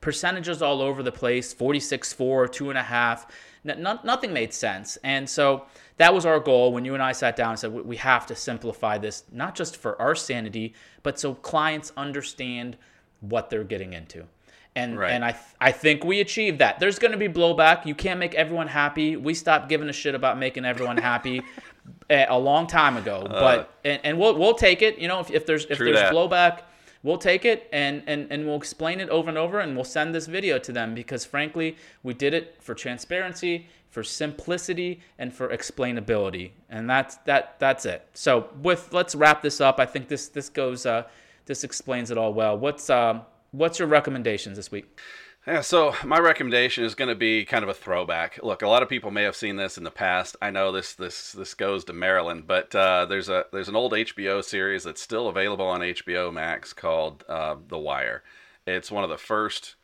percentages 0.00 0.62
all 0.62 0.80
over 0.80 1.02
the 1.02 1.10
place 1.10 1.52
46, 1.52 2.12
4, 2.12 2.46
2.5. 2.46 3.26
N- 3.68 3.82
no- 3.82 3.98
nothing 4.04 4.32
made 4.32 4.54
sense. 4.54 4.96
And 5.02 5.28
so 5.28 5.66
that 5.96 6.14
was 6.14 6.24
our 6.24 6.38
goal 6.38 6.72
when 6.72 6.84
you 6.84 6.94
and 6.94 7.02
I 7.02 7.10
sat 7.10 7.34
down 7.34 7.50
and 7.50 7.58
said, 7.58 7.72
we 7.72 7.96
have 7.96 8.24
to 8.26 8.36
simplify 8.36 8.98
this, 8.98 9.24
not 9.32 9.56
just 9.56 9.76
for 9.76 10.00
our 10.00 10.14
sanity, 10.14 10.74
but 11.02 11.18
so 11.18 11.34
clients 11.34 11.90
understand 11.96 12.76
what 13.18 13.50
they're 13.50 13.64
getting 13.64 13.94
into. 13.94 14.28
And, 14.76 14.98
Right. 14.98 15.12
and 15.12 15.24
I, 15.24 15.30
th- 15.32 15.44
I 15.60 15.70
think 15.70 16.04
we 16.04 16.20
achieved 16.20 16.58
that. 16.58 16.80
There's 16.80 16.98
going 16.98 17.12
to 17.12 17.18
be 17.18 17.28
blowback. 17.28 17.86
You 17.86 17.94
can't 17.94 18.18
make 18.18 18.34
everyone 18.34 18.66
happy. 18.66 19.16
We 19.16 19.32
stopped 19.34 19.68
giving 19.68 19.88
a 19.88 19.92
shit 19.92 20.14
about 20.16 20.36
making 20.38 20.64
everyone 20.64 20.96
happy 20.96 21.42
a 22.10 22.26
a 22.28 22.38
long 22.38 22.66
time 22.66 22.96
ago. 22.96 23.24
but 23.28 23.72
and, 23.84 24.00
and 24.02 24.18
we'll 24.18 24.36
we'll 24.36 24.54
take 24.54 24.82
it. 24.82 24.98
You 24.98 25.06
know, 25.08 25.20
if, 25.20 25.30
if 25.30 25.46
there's 25.46 25.64
if 25.66 25.78
there's 25.78 25.96
that. 25.96 26.12
blowback, 26.12 26.62
we'll 27.04 27.18
take 27.18 27.44
it 27.44 27.68
and, 27.72 28.02
and 28.08 28.26
and 28.32 28.46
we'll 28.46 28.56
explain 28.56 28.98
it 29.00 29.08
over 29.10 29.28
and 29.28 29.38
over 29.38 29.60
and 29.60 29.76
we'll 29.76 29.84
send 29.84 30.12
this 30.14 30.26
video 30.26 30.58
to 30.58 30.72
them 30.72 30.92
because 30.94 31.24
frankly, 31.24 31.76
we 32.02 32.12
did 32.12 32.34
it 32.34 32.56
for 32.60 32.74
transparency, 32.74 33.68
for 33.90 34.02
simplicity, 34.02 35.00
and 35.20 35.32
for 35.32 35.50
explainability. 35.50 36.50
And 36.68 36.90
that's 36.90 37.14
that 37.26 37.56
that's 37.60 37.86
it. 37.86 38.08
So 38.14 38.48
with 38.60 38.92
let's 38.92 39.14
wrap 39.14 39.40
this 39.40 39.60
up. 39.60 39.78
I 39.78 39.86
think 39.86 40.08
this 40.08 40.26
this 40.28 40.48
goes 40.48 40.84
uh 40.84 41.04
this 41.46 41.62
explains 41.62 42.10
it 42.10 42.18
all 42.18 42.32
well. 42.34 42.58
What's 42.58 42.90
um 42.90 43.22
what's 43.54 43.78
your 43.78 43.88
recommendations 43.88 44.56
this 44.56 44.70
week? 44.70 44.98
Yeah, 45.46 45.60
so 45.60 45.94
my 46.04 46.18
recommendation 46.18 46.84
is 46.84 46.94
going 46.94 47.10
to 47.10 47.14
be 47.14 47.44
kind 47.44 47.62
of 47.62 47.68
a 47.68 47.74
throwback. 47.74 48.40
Look, 48.42 48.62
a 48.62 48.68
lot 48.68 48.82
of 48.82 48.88
people 48.88 49.10
may 49.10 49.24
have 49.24 49.36
seen 49.36 49.56
this 49.56 49.76
in 49.76 49.84
the 49.84 49.90
past. 49.90 50.36
I 50.40 50.50
know 50.50 50.72
this 50.72 50.94
this 50.94 51.32
this 51.32 51.52
goes 51.52 51.84
to 51.84 51.92
Maryland, 51.92 52.46
but 52.46 52.74
uh, 52.74 53.04
there's 53.04 53.28
a 53.28 53.44
there's 53.52 53.68
an 53.68 53.76
old 53.76 53.92
HBO 53.92 54.42
series 54.42 54.84
that's 54.84 55.02
still 55.02 55.28
available 55.28 55.66
on 55.66 55.80
HBO 55.80 56.32
Max 56.32 56.72
called 56.72 57.24
uh, 57.28 57.56
The 57.68 57.78
Wire. 57.78 58.22
It's 58.66 58.90
one 58.90 59.04
of 59.04 59.10
the 59.10 59.18
first. 59.18 59.76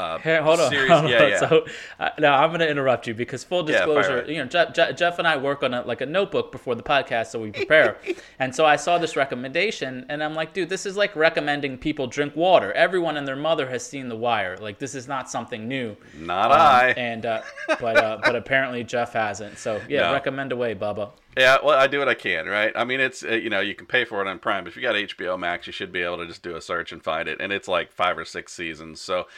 Uh, 0.00 0.18
Hey, 0.18 0.38
hold 0.38 0.60
on. 0.60 0.70
series. 0.70 0.90
hold 0.90 1.10
yeah, 1.10 1.22
on. 1.22 1.28
yeah. 1.30 1.38
So 1.38 1.66
uh, 1.98 2.08
now 2.18 2.42
I'm 2.42 2.50
going 2.50 2.60
to 2.60 2.68
interrupt 2.68 3.06
you 3.06 3.14
because 3.14 3.44
full 3.44 3.62
disclosure, 3.62 4.22
away. 4.22 4.32
you 4.34 4.38
know, 4.42 4.46
Jeff, 4.46 4.72
Jeff, 4.74 4.96
Jeff 4.96 5.18
and 5.18 5.28
I 5.28 5.36
work 5.36 5.62
on 5.62 5.74
a, 5.74 5.82
like 5.82 6.00
a 6.00 6.06
notebook 6.06 6.50
before 6.52 6.74
the 6.74 6.82
podcast, 6.82 7.26
so 7.28 7.40
we 7.40 7.50
prepare. 7.50 7.98
and 8.38 8.54
so 8.54 8.64
I 8.64 8.76
saw 8.76 8.98
this 8.98 9.16
recommendation, 9.16 10.06
and 10.08 10.22
I'm 10.22 10.34
like, 10.34 10.52
dude, 10.52 10.68
this 10.68 10.86
is 10.86 10.96
like 10.96 11.14
recommending 11.16 11.76
people 11.78 12.06
drink 12.06 12.34
water. 12.36 12.72
Everyone 12.72 13.16
and 13.16 13.26
their 13.28 13.36
mother 13.36 13.68
has 13.68 13.84
seen 13.84 14.08
The 14.08 14.16
Wire. 14.16 14.56
Like 14.60 14.78
this 14.78 14.94
is 14.94 15.06
not 15.08 15.30
something 15.30 15.68
new. 15.68 15.96
Not 16.18 16.50
Um, 16.52 16.60
I. 16.60 16.94
And 16.96 17.26
uh, 17.26 17.42
but 17.80 17.96
uh, 17.96 18.18
but 18.22 18.36
apparently 18.36 18.84
Jeff 18.84 19.12
hasn't. 19.12 19.58
So 19.58 19.80
yeah, 19.88 20.02
No. 20.02 20.12
recommend 20.12 20.52
away, 20.52 20.74
Bubba. 20.74 21.10
Yeah, 21.36 21.58
well, 21.62 21.78
I 21.78 21.86
do 21.86 22.00
what 22.00 22.08
I 22.08 22.14
can, 22.14 22.46
right? 22.46 22.72
I 22.74 22.84
mean, 22.84 23.00
it's 23.00 23.24
uh, 23.24 23.32
you 23.34 23.50
know 23.50 23.60
you 23.60 23.74
can 23.74 23.86
pay 23.86 24.04
for 24.04 24.20
it 24.20 24.26
on 24.26 24.38
Prime, 24.40 24.64
but 24.64 24.70
if 24.70 24.76
you 24.76 24.82
got 24.82 24.96
HBO 24.96 25.38
Max, 25.38 25.66
you 25.66 25.72
should 25.72 25.92
be 25.92 26.02
able 26.02 26.18
to 26.18 26.26
just 26.26 26.42
do 26.42 26.56
a 26.56 26.60
search 26.60 26.92
and 26.92 27.02
find 27.02 27.28
it, 27.28 27.40
and 27.40 27.52
it's 27.52 27.68
like 27.68 27.92
five 27.92 28.18
or 28.18 28.24
six 28.24 28.52
seasons. 28.52 29.00
So, 29.00 29.28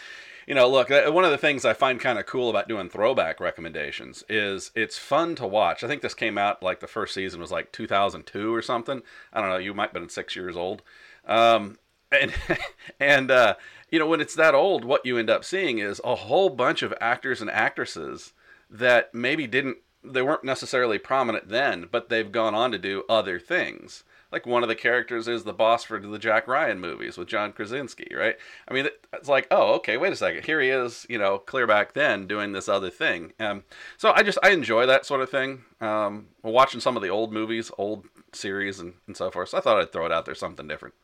you 0.47 0.55
know, 0.55 0.69
look, 0.69 0.91
uh, 0.91 1.11
one 1.11 1.25
of 1.25 1.31
the 1.31 1.39
things 1.39 1.67
I 1.67 1.75
find 1.75 2.01
kind 2.01 2.19
of 2.19 2.25
cool 2.25 2.49
about 2.49 2.67
doing 2.67 2.89
throwback 2.89 3.41
recommendations 3.41 4.25
is 4.29 4.71
it's 4.75 4.97
fun 4.97 5.35
to 5.37 5.47
watch. 5.47 5.85
I 5.85 5.87
think 5.89 6.01
this 6.01 6.15
came 6.15 6.39
out 6.39 6.63
like 6.63 6.81
the 6.81 6.87
first 6.87 7.13
season 7.13 7.41
was 7.41 7.53
like 7.53 7.73
2002 7.73 8.55
or 8.55 8.63
something. 8.63 9.03
I 9.33 9.41
don't 9.41 9.51
know. 9.51 9.59
You 9.59 9.75
might 9.75 9.91
have 9.91 9.93
been 9.93 10.09
six 10.09 10.35
years 10.35 10.57
old. 10.57 10.83
Um, 11.27 11.79
and 12.11 12.33
and 13.01 13.31
uh, 13.31 13.57
you 13.91 13.99
know 13.99 14.07
when 14.07 14.23
it's 14.23 14.35
that 14.37 14.55
old, 14.55 14.87
what 14.87 15.05
you 15.05 15.19
end 15.19 15.29
up 15.29 15.45
seeing 15.45 15.79
is 15.79 16.01
a 16.05 16.15
whole 16.15 16.49
bunch 16.49 16.83
of 16.83 16.95
actors 17.03 17.43
and 17.43 17.51
actresses 17.51 18.33
that 18.71 19.15
maybe 19.15 19.47
didn't 19.47 19.77
they 20.05 20.23
weren't 20.23 20.45
necessarily 20.45 20.99
prominent 20.99 21.49
then, 21.49 21.89
but 21.91 22.09
they've 22.09 22.33
gone 22.33 22.55
on 22.55 22.73
to 22.73 22.79
do 22.79 23.05
other 23.09 23.39
things. 23.39 24.05
Like 24.31 24.47
one 24.47 24.63
of 24.63 24.69
the 24.69 24.75
characters 24.75 25.29
is 25.29 25.45
the 25.45 25.53
boss 25.53 25.85
for 25.85 26.01
the 26.01 26.19
Jack 26.19 26.49
Ryan 26.49 26.81
movies 26.81 27.19
with 27.19 27.29
John 27.29 27.53
Krasinski, 27.53 28.11
right? 28.17 28.37
I 28.67 28.73
mean, 28.73 28.89
it's 29.13 29.29
like, 29.29 29.47
oh, 29.51 29.75
okay, 29.75 29.99
wait 29.99 30.13
a 30.13 30.17
second, 30.17 30.47
here 30.47 30.61
he 30.61 30.71
is, 30.71 31.05
you 31.11 31.19
know, 31.19 31.39
clear 31.39 31.67
back 31.67 31.93
then 31.93 32.27
doing 32.27 32.53
this 32.53 32.69
other 32.69 32.89
thing. 32.89 33.35
Um, 33.39 33.65
so 33.99 34.13
I 34.13 34.23
just 34.23 34.39
I 34.43 34.51
enjoy 34.51 34.87
that 34.87 35.05
sort 35.05 35.21
of 35.21 35.29
thing. 35.29 35.65
Um, 35.83 36.29
watching 36.43 36.81
some 36.81 36.97
of 36.97 37.03
the 37.03 37.11
old 37.11 37.31
movies, 37.31 37.71
old 37.77 38.07
series, 38.33 38.81
and, 38.81 38.95
and 39.07 39.17
so 39.17 39.31
forth. 39.31 39.51
So 39.51 39.59
I 39.59 39.61
thought 39.61 39.79
I'd 39.79 39.93
throw 39.93 40.07
it 40.07 40.13
out 40.13 40.25
there, 40.25 40.35
something 40.35 40.67
different. 40.67 40.95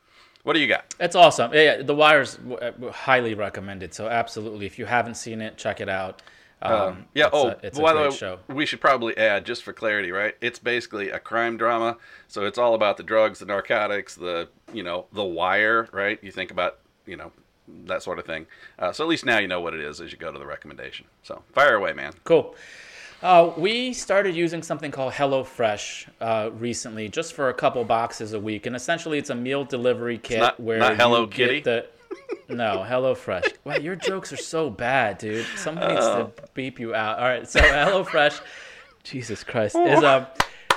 What 0.43 0.53
do 0.53 0.59
you 0.59 0.67
got? 0.67 0.95
It's 0.99 1.15
awesome. 1.15 1.53
Yeah, 1.53 1.61
yeah, 1.61 1.81
The 1.83 1.93
Wire's 1.93 2.39
highly 2.91 3.35
recommended. 3.35 3.93
So 3.93 4.07
absolutely, 4.07 4.65
if 4.65 4.79
you 4.79 4.85
haven't 4.85 5.15
seen 5.15 5.41
it, 5.41 5.57
check 5.57 5.81
it 5.81 5.89
out. 5.89 6.21
Um, 6.61 7.05
Yeah. 7.13 7.27
it's 7.27 7.35
oh, 7.35 7.47
a, 7.49 7.57
it's 7.63 7.79
a 7.79 7.81
by 7.81 7.93
the 7.93 8.01
way, 8.01 8.11
show. 8.11 8.39
we 8.47 8.65
should 8.65 8.81
probably 8.81 9.15
add, 9.17 9.45
just 9.45 9.63
for 9.63 9.71
clarity, 9.73 10.11
right? 10.11 10.35
It's 10.41 10.59
basically 10.59 11.09
a 11.09 11.19
crime 11.19 11.55
drama, 11.57 11.97
so 12.27 12.45
it's 12.45 12.57
all 12.57 12.73
about 12.73 12.97
the 12.97 13.03
drugs, 13.03 13.39
the 13.39 13.45
narcotics, 13.45 14.15
the 14.15 14.49
you 14.73 14.83
know, 14.83 15.05
the 15.13 15.23
wire, 15.23 15.87
right? 15.91 16.19
You 16.21 16.31
think 16.31 16.51
about 16.51 16.79
you 17.05 17.15
know 17.17 17.31
that 17.85 18.03
sort 18.03 18.19
of 18.19 18.25
thing. 18.25 18.45
Uh, 18.77 18.91
so 18.91 19.03
at 19.03 19.09
least 19.09 19.25
now 19.25 19.37
you 19.37 19.47
know 19.47 19.61
what 19.61 19.73
it 19.73 19.79
is 19.79 20.01
as 20.01 20.11
you 20.11 20.17
go 20.17 20.31
to 20.31 20.39
the 20.39 20.45
recommendation. 20.45 21.05
So 21.23 21.43
fire 21.53 21.75
away, 21.75 21.93
man. 21.93 22.13
Cool. 22.23 22.55
Uh, 23.21 23.51
we 23.57 23.91
started 23.91 24.33
using 24.33 24.63
something 24.63 24.91
called 24.91 25.11
HelloFresh 25.11 26.07
uh, 26.21 26.49
recently, 26.53 27.09
just 27.09 27.33
for 27.33 27.49
a 27.49 27.53
couple 27.53 27.83
boxes 27.83 28.31
a 28.33 28.39
week, 28.39 28.65
and 28.65 28.75
essentially 28.77 29.17
it's 29.17 29.29
a 29.29 29.35
meal 29.35 29.65
delivery 29.65 30.17
kit 30.17 30.39
not- 30.39 30.59
where 30.59 30.79
not 30.79 30.95
Hello 30.95 31.21
you 31.21 31.27
get 31.27 31.35
Kitty? 31.49 31.59
the 31.61 31.85
no 32.49 32.85
HelloFresh. 32.87 33.53
Wow, 33.63 33.75
your 33.77 33.95
jokes 33.95 34.33
are 34.33 34.37
so 34.37 34.69
bad, 34.69 35.17
dude. 35.17 35.45
Someone 35.55 35.89
needs 35.89 36.05
Oh. 36.05 36.31
to 36.35 36.43
beep 36.53 36.79
you 36.79 36.95
out. 36.95 37.19
All 37.19 37.25
right, 37.25 37.47
so 37.47 37.59
HelloFresh, 37.59 38.41
Jesus 39.03 39.43
Christ, 39.43 39.75
is 39.75 40.01
a 40.03 40.31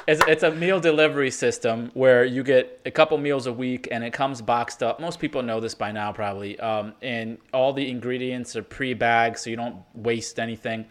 it's, 0.08 0.20
it's 0.26 0.42
a 0.42 0.50
meal 0.50 0.80
delivery 0.80 1.30
system 1.30 1.90
where 1.94 2.24
you 2.24 2.42
get 2.42 2.80
a 2.84 2.90
couple 2.90 3.16
meals 3.18 3.46
a 3.46 3.52
week 3.52 3.86
and 3.92 4.02
it 4.02 4.12
comes 4.12 4.42
boxed 4.42 4.82
up. 4.82 4.98
Most 4.98 5.20
people 5.20 5.42
know 5.42 5.60
this 5.60 5.76
by 5.76 5.92
now, 5.92 6.12
probably. 6.12 6.58
Um, 6.58 6.94
and 7.02 7.38
all 7.54 7.72
the 7.72 7.88
ingredients 7.88 8.56
are 8.56 8.64
pre-bagged, 8.64 9.38
so 9.38 9.48
you 9.48 9.54
don't 9.54 9.76
waste 9.94 10.40
anything. 10.40 10.86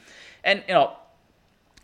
And 0.46 0.64
you 0.66 0.74
know, 0.76 0.96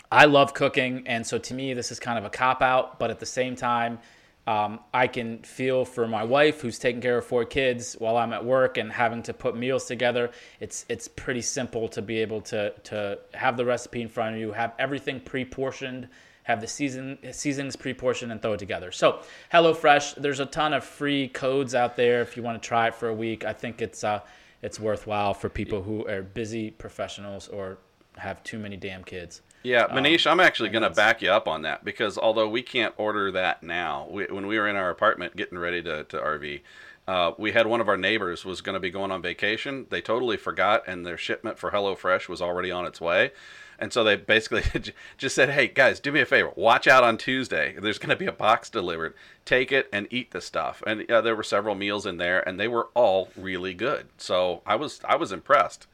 I 0.09 0.23
love 0.23 0.53
cooking, 0.53 1.03
and 1.05 1.27
so 1.27 1.37
to 1.37 1.53
me, 1.53 1.73
this 1.73 1.91
is 1.91 1.99
kind 1.99 2.17
of 2.17 2.23
a 2.23 2.29
cop 2.29 2.61
out. 2.61 2.97
But 2.97 3.11
at 3.11 3.19
the 3.19 3.25
same 3.25 3.57
time, 3.57 3.99
um, 4.47 4.79
I 4.93 5.07
can 5.07 5.39
feel 5.39 5.83
for 5.83 6.07
my 6.07 6.23
wife 6.23 6.61
who's 6.61 6.79
taking 6.79 7.01
care 7.01 7.17
of 7.17 7.25
four 7.25 7.43
kids 7.43 7.95
while 7.99 8.15
I'm 8.15 8.31
at 8.31 8.43
work 8.43 8.77
and 8.77 8.89
having 8.89 9.21
to 9.23 9.33
put 9.33 9.57
meals 9.57 9.85
together. 9.85 10.31
It's 10.61 10.85
it's 10.87 11.09
pretty 11.09 11.41
simple 11.41 11.89
to 11.89 12.01
be 12.01 12.19
able 12.19 12.39
to 12.41 12.71
to 12.85 13.19
have 13.33 13.57
the 13.57 13.65
recipe 13.65 14.01
in 14.01 14.07
front 14.07 14.35
of 14.35 14.41
you, 14.41 14.53
have 14.53 14.73
everything 14.79 15.19
pre-portioned, 15.19 16.07
have 16.43 16.61
the 16.61 16.67
season 16.67 17.17
seasonings 17.33 17.75
pre-portioned, 17.75 18.31
and 18.31 18.41
throw 18.41 18.53
it 18.53 18.59
together. 18.59 18.89
So 18.93 19.19
HelloFresh, 19.53 20.15
there's 20.15 20.39
a 20.39 20.45
ton 20.45 20.73
of 20.73 20.85
free 20.85 21.27
codes 21.27 21.75
out 21.75 21.97
there 21.97 22.21
if 22.21 22.37
you 22.37 22.41
want 22.41 22.61
to 22.61 22.65
try 22.65 22.87
it 22.87 22.95
for 22.95 23.09
a 23.09 23.13
week. 23.13 23.43
I 23.43 23.51
think 23.51 23.81
it's 23.81 24.05
uh 24.05 24.21
it's 24.61 24.79
worthwhile 24.79 25.33
for 25.33 25.49
people 25.49 25.83
who 25.83 26.07
are 26.07 26.21
busy 26.21 26.71
professionals 26.71 27.49
or 27.49 27.79
have 28.15 28.41
too 28.43 28.59
many 28.59 28.77
damn 28.77 29.03
kids. 29.03 29.41
Yeah, 29.67 29.87
Manish, 29.87 30.25
I'm 30.25 30.39
actually 30.39 30.69
going 30.69 30.83
to 30.83 30.89
back 30.89 31.21
you 31.21 31.29
up 31.29 31.45
on 31.45 31.63
that 31.63 31.83
because 31.83 32.17
although 32.17 32.47
we 32.47 32.61
can't 32.61 32.93
order 32.95 33.29
that 33.33 33.63
now, 33.63 34.07
we, 34.09 34.23
when 34.25 34.47
we 34.47 34.57
were 34.57 34.65
in 34.65 34.77
our 34.77 34.89
apartment 34.89 35.35
getting 35.35 35.57
ready 35.57 35.83
to, 35.83 36.05
to 36.05 36.17
RV, 36.17 36.61
uh, 37.05 37.33
we 37.37 37.51
had 37.51 37.67
one 37.67 37.81
of 37.81 37.89
our 37.89 37.97
neighbors 37.97 38.45
was 38.45 38.61
going 38.61 38.75
to 38.75 38.79
be 38.79 38.89
going 38.89 39.11
on 39.11 39.21
vacation. 39.21 39.85
They 39.89 39.99
totally 39.99 40.37
forgot, 40.37 40.83
and 40.87 41.05
their 41.05 41.17
shipment 41.17 41.59
for 41.59 41.71
HelloFresh 41.71 42.29
was 42.29 42.41
already 42.41 42.71
on 42.71 42.85
its 42.85 43.01
way. 43.01 43.31
And 43.77 43.91
so 43.91 44.05
they 44.05 44.15
basically 44.15 44.63
just 45.17 45.35
said, 45.35 45.49
"Hey 45.49 45.67
guys, 45.67 45.99
do 45.99 46.13
me 46.13 46.21
a 46.21 46.25
favor. 46.25 46.53
Watch 46.55 46.87
out 46.87 47.03
on 47.03 47.17
Tuesday. 47.17 47.75
There's 47.77 47.99
going 47.99 48.09
to 48.09 48.15
be 48.15 48.25
a 48.25 48.31
box 48.31 48.69
delivered. 48.69 49.15
Take 49.43 49.73
it 49.73 49.89
and 49.91 50.07
eat 50.09 50.31
the 50.31 50.41
stuff." 50.41 50.81
And 50.87 51.05
yeah, 51.09 51.19
there 51.19 51.35
were 51.35 51.43
several 51.43 51.75
meals 51.75 52.05
in 52.05 52.17
there, 52.17 52.47
and 52.47 52.57
they 52.57 52.69
were 52.69 52.87
all 52.93 53.29
really 53.35 53.73
good. 53.73 54.07
So 54.17 54.61
I 54.65 54.75
was 54.75 55.01
I 55.07 55.17
was 55.17 55.33
impressed. 55.33 55.87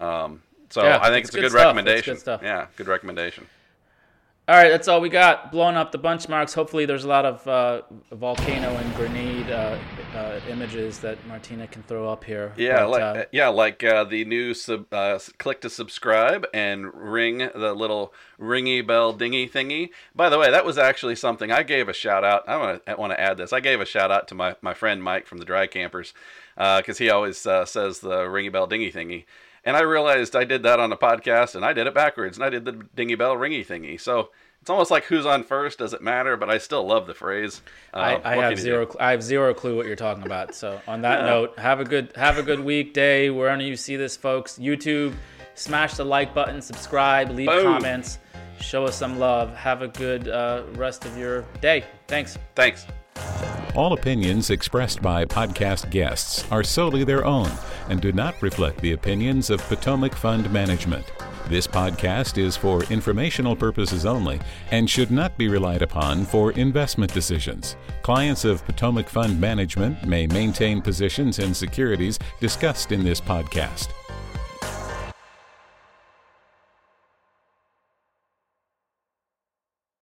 Um, 0.00 0.42
so 0.70 0.82
Yeah, 0.82 0.98
I 1.00 1.08
think 1.10 1.24
it's 1.24 1.28
it's, 1.30 1.36
a 1.36 1.38
good 1.38 1.42
good 1.42 1.52
good 1.52 1.58
recommendation. 1.64 2.16
stuff. 2.16 2.40
Yeah, 2.42 2.66
good 2.76 2.88
recommendation. 2.88 3.46
All 4.48 4.54
right, 4.54 4.68
that's 4.68 4.86
all 4.86 5.00
we 5.00 5.08
got. 5.08 5.50
Blowing 5.50 5.76
up 5.76 5.90
the 5.90 5.98
benchmarks. 5.98 6.54
Hopefully, 6.54 6.86
there's 6.86 7.02
a 7.02 7.08
lot 7.08 7.24
of 7.26 7.48
uh, 7.48 7.82
volcano 8.12 8.76
and 8.76 8.94
grenade 8.94 9.50
uh, 9.50 9.76
uh, 10.14 10.38
images 10.48 11.00
that 11.00 11.18
Martina 11.26 11.66
can 11.66 11.82
throw 11.82 12.08
up 12.08 12.22
here. 12.22 12.52
Yeah, 12.56 12.82
But, 12.84 12.90
like 12.90 13.02
uh, 13.02 13.24
yeah, 13.32 13.48
like 13.48 13.82
uh, 13.82 14.04
the 14.04 14.24
new 14.24 14.54
sub, 14.54 14.86
uh, 14.94 15.18
click 15.38 15.62
to 15.62 15.70
subscribe 15.70 16.46
and 16.54 16.94
ring 16.94 17.38
the 17.38 17.74
little 17.74 18.14
ringy 18.38 18.86
bell 18.86 19.12
dingy 19.12 19.48
thingy. 19.48 19.90
By 20.14 20.28
the 20.28 20.38
way, 20.38 20.48
that 20.48 20.64
was 20.64 20.78
actually 20.78 21.16
something 21.16 21.50
I 21.50 21.64
gave 21.64 21.88
a 21.88 21.92
shout 21.92 22.22
out. 22.22 22.48
I 22.48 22.56
want 22.56 22.86
to 22.86 22.94
want 22.94 23.14
to 23.14 23.20
add 23.20 23.38
this. 23.38 23.52
I 23.52 23.58
gave 23.58 23.80
a 23.80 23.84
shout 23.84 24.12
out 24.12 24.28
to 24.28 24.36
my, 24.36 24.54
my 24.62 24.74
friend 24.74 25.02
Mike 25.02 25.26
from 25.26 25.38
the 25.38 25.44
Dry 25.44 25.66
Campers 25.66 26.14
because 26.56 26.98
he 26.98 27.10
always 27.10 27.44
uh, 27.46 27.64
says 27.64 27.98
the 27.98 28.18
ringy 28.18 28.52
bell 28.52 28.68
dingy 28.68 28.92
thingy. 28.92 29.24
And 29.66 29.76
I 29.76 29.80
realized 29.80 30.36
I 30.36 30.44
did 30.44 30.62
that 30.62 30.78
on 30.78 30.90
the 30.90 30.96
podcast, 30.96 31.56
and 31.56 31.64
I 31.64 31.72
did 31.72 31.88
it 31.88 31.92
backwards, 31.92 32.38
and 32.38 32.44
I 32.44 32.50
did 32.50 32.64
the 32.64 32.72
dingy 32.94 33.16
bell 33.16 33.34
ringy 33.34 33.66
thingy. 33.66 34.00
So 34.00 34.30
it's 34.60 34.70
almost 34.70 34.92
like 34.92 35.04
who's 35.04 35.26
on 35.26 35.42
first 35.42 35.80
does 35.80 35.92
it 35.92 36.00
matter? 36.00 36.36
But 36.36 36.48
I 36.48 36.58
still 36.58 36.86
love 36.86 37.08
the 37.08 37.14
phrase. 37.14 37.62
Uh, 37.92 38.18
I, 38.24 38.32
I 38.32 38.36
have 38.36 38.58
zero. 38.58 38.88
I 39.00 39.10
have 39.10 39.22
zero 39.22 39.52
clue 39.52 39.76
what 39.76 39.86
you're 39.86 39.96
talking 39.96 40.24
about. 40.24 40.54
So 40.54 40.80
on 40.86 41.02
that 41.02 41.24
note, 41.26 41.58
have 41.58 41.80
a 41.80 41.84
good 41.84 42.12
have 42.14 42.38
a 42.38 42.42
good 42.42 42.60
week, 42.60 42.94
day, 42.94 43.28
wherever 43.28 43.60
you 43.60 43.76
see 43.76 43.96
this, 43.96 44.16
folks. 44.16 44.56
YouTube, 44.56 45.14
smash 45.54 45.94
the 45.94 46.04
like 46.04 46.32
button, 46.32 46.62
subscribe, 46.62 47.30
leave 47.30 47.48
Boom. 47.48 47.64
comments, 47.64 48.18
show 48.60 48.84
us 48.84 48.96
some 48.96 49.18
love. 49.18 49.54
Have 49.56 49.82
a 49.82 49.88
good 49.88 50.28
uh, 50.28 50.62
rest 50.74 51.04
of 51.04 51.18
your 51.18 51.42
day. 51.60 51.84
Thanks. 52.06 52.38
Thanks. 52.54 52.86
All 53.74 53.92
opinions 53.92 54.50
expressed 54.50 55.02
by 55.02 55.24
podcast 55.24 55.90
guests 55.90 56.44
are 56.50 56.62
solely 56.62 57.04
their 57.04 57.24
own 57.24 57.50
and 57.88 58.00
do 58.00 58.12
not 58.12 58.40
reflect 58.42 58.80
the 58.80 58.92
opinions 58.92 59.50
of 59.50 59.60
Potomac 59.68 60.14
Fund 60.14 60.50
Management. 60.52 61.04
This 61.48 61.66
podcast 61.66 62.38
is 62.38 62.56
for 62.56 62.82
informational 62.84 63.54
purposes 63.54 64.04
only 64.04 64.40
and 64.72 64.90
should 64.90 65.12
not 65.12 65.38
be 65.38 65.48
relied 65.48 65.82
upon 65.82 66.24
for 66.24 66.50
investment 66.52 67.12
decisions. 67.14 67.76
Clients 68.02 68.44
of 68.44 68.64
Potomac 68.64 69.08
Fund 69.08 69.40
Management 69.40 70.04
may 70.04 70.26
maintain 70.26 70.82
positions 70.82 71.38
in 71.38 71.54
securities 71.54 72.18
discussed 72.40 72.90
in 72.90 73.04
this 73.04 73.20
podcast. 73.20 73.88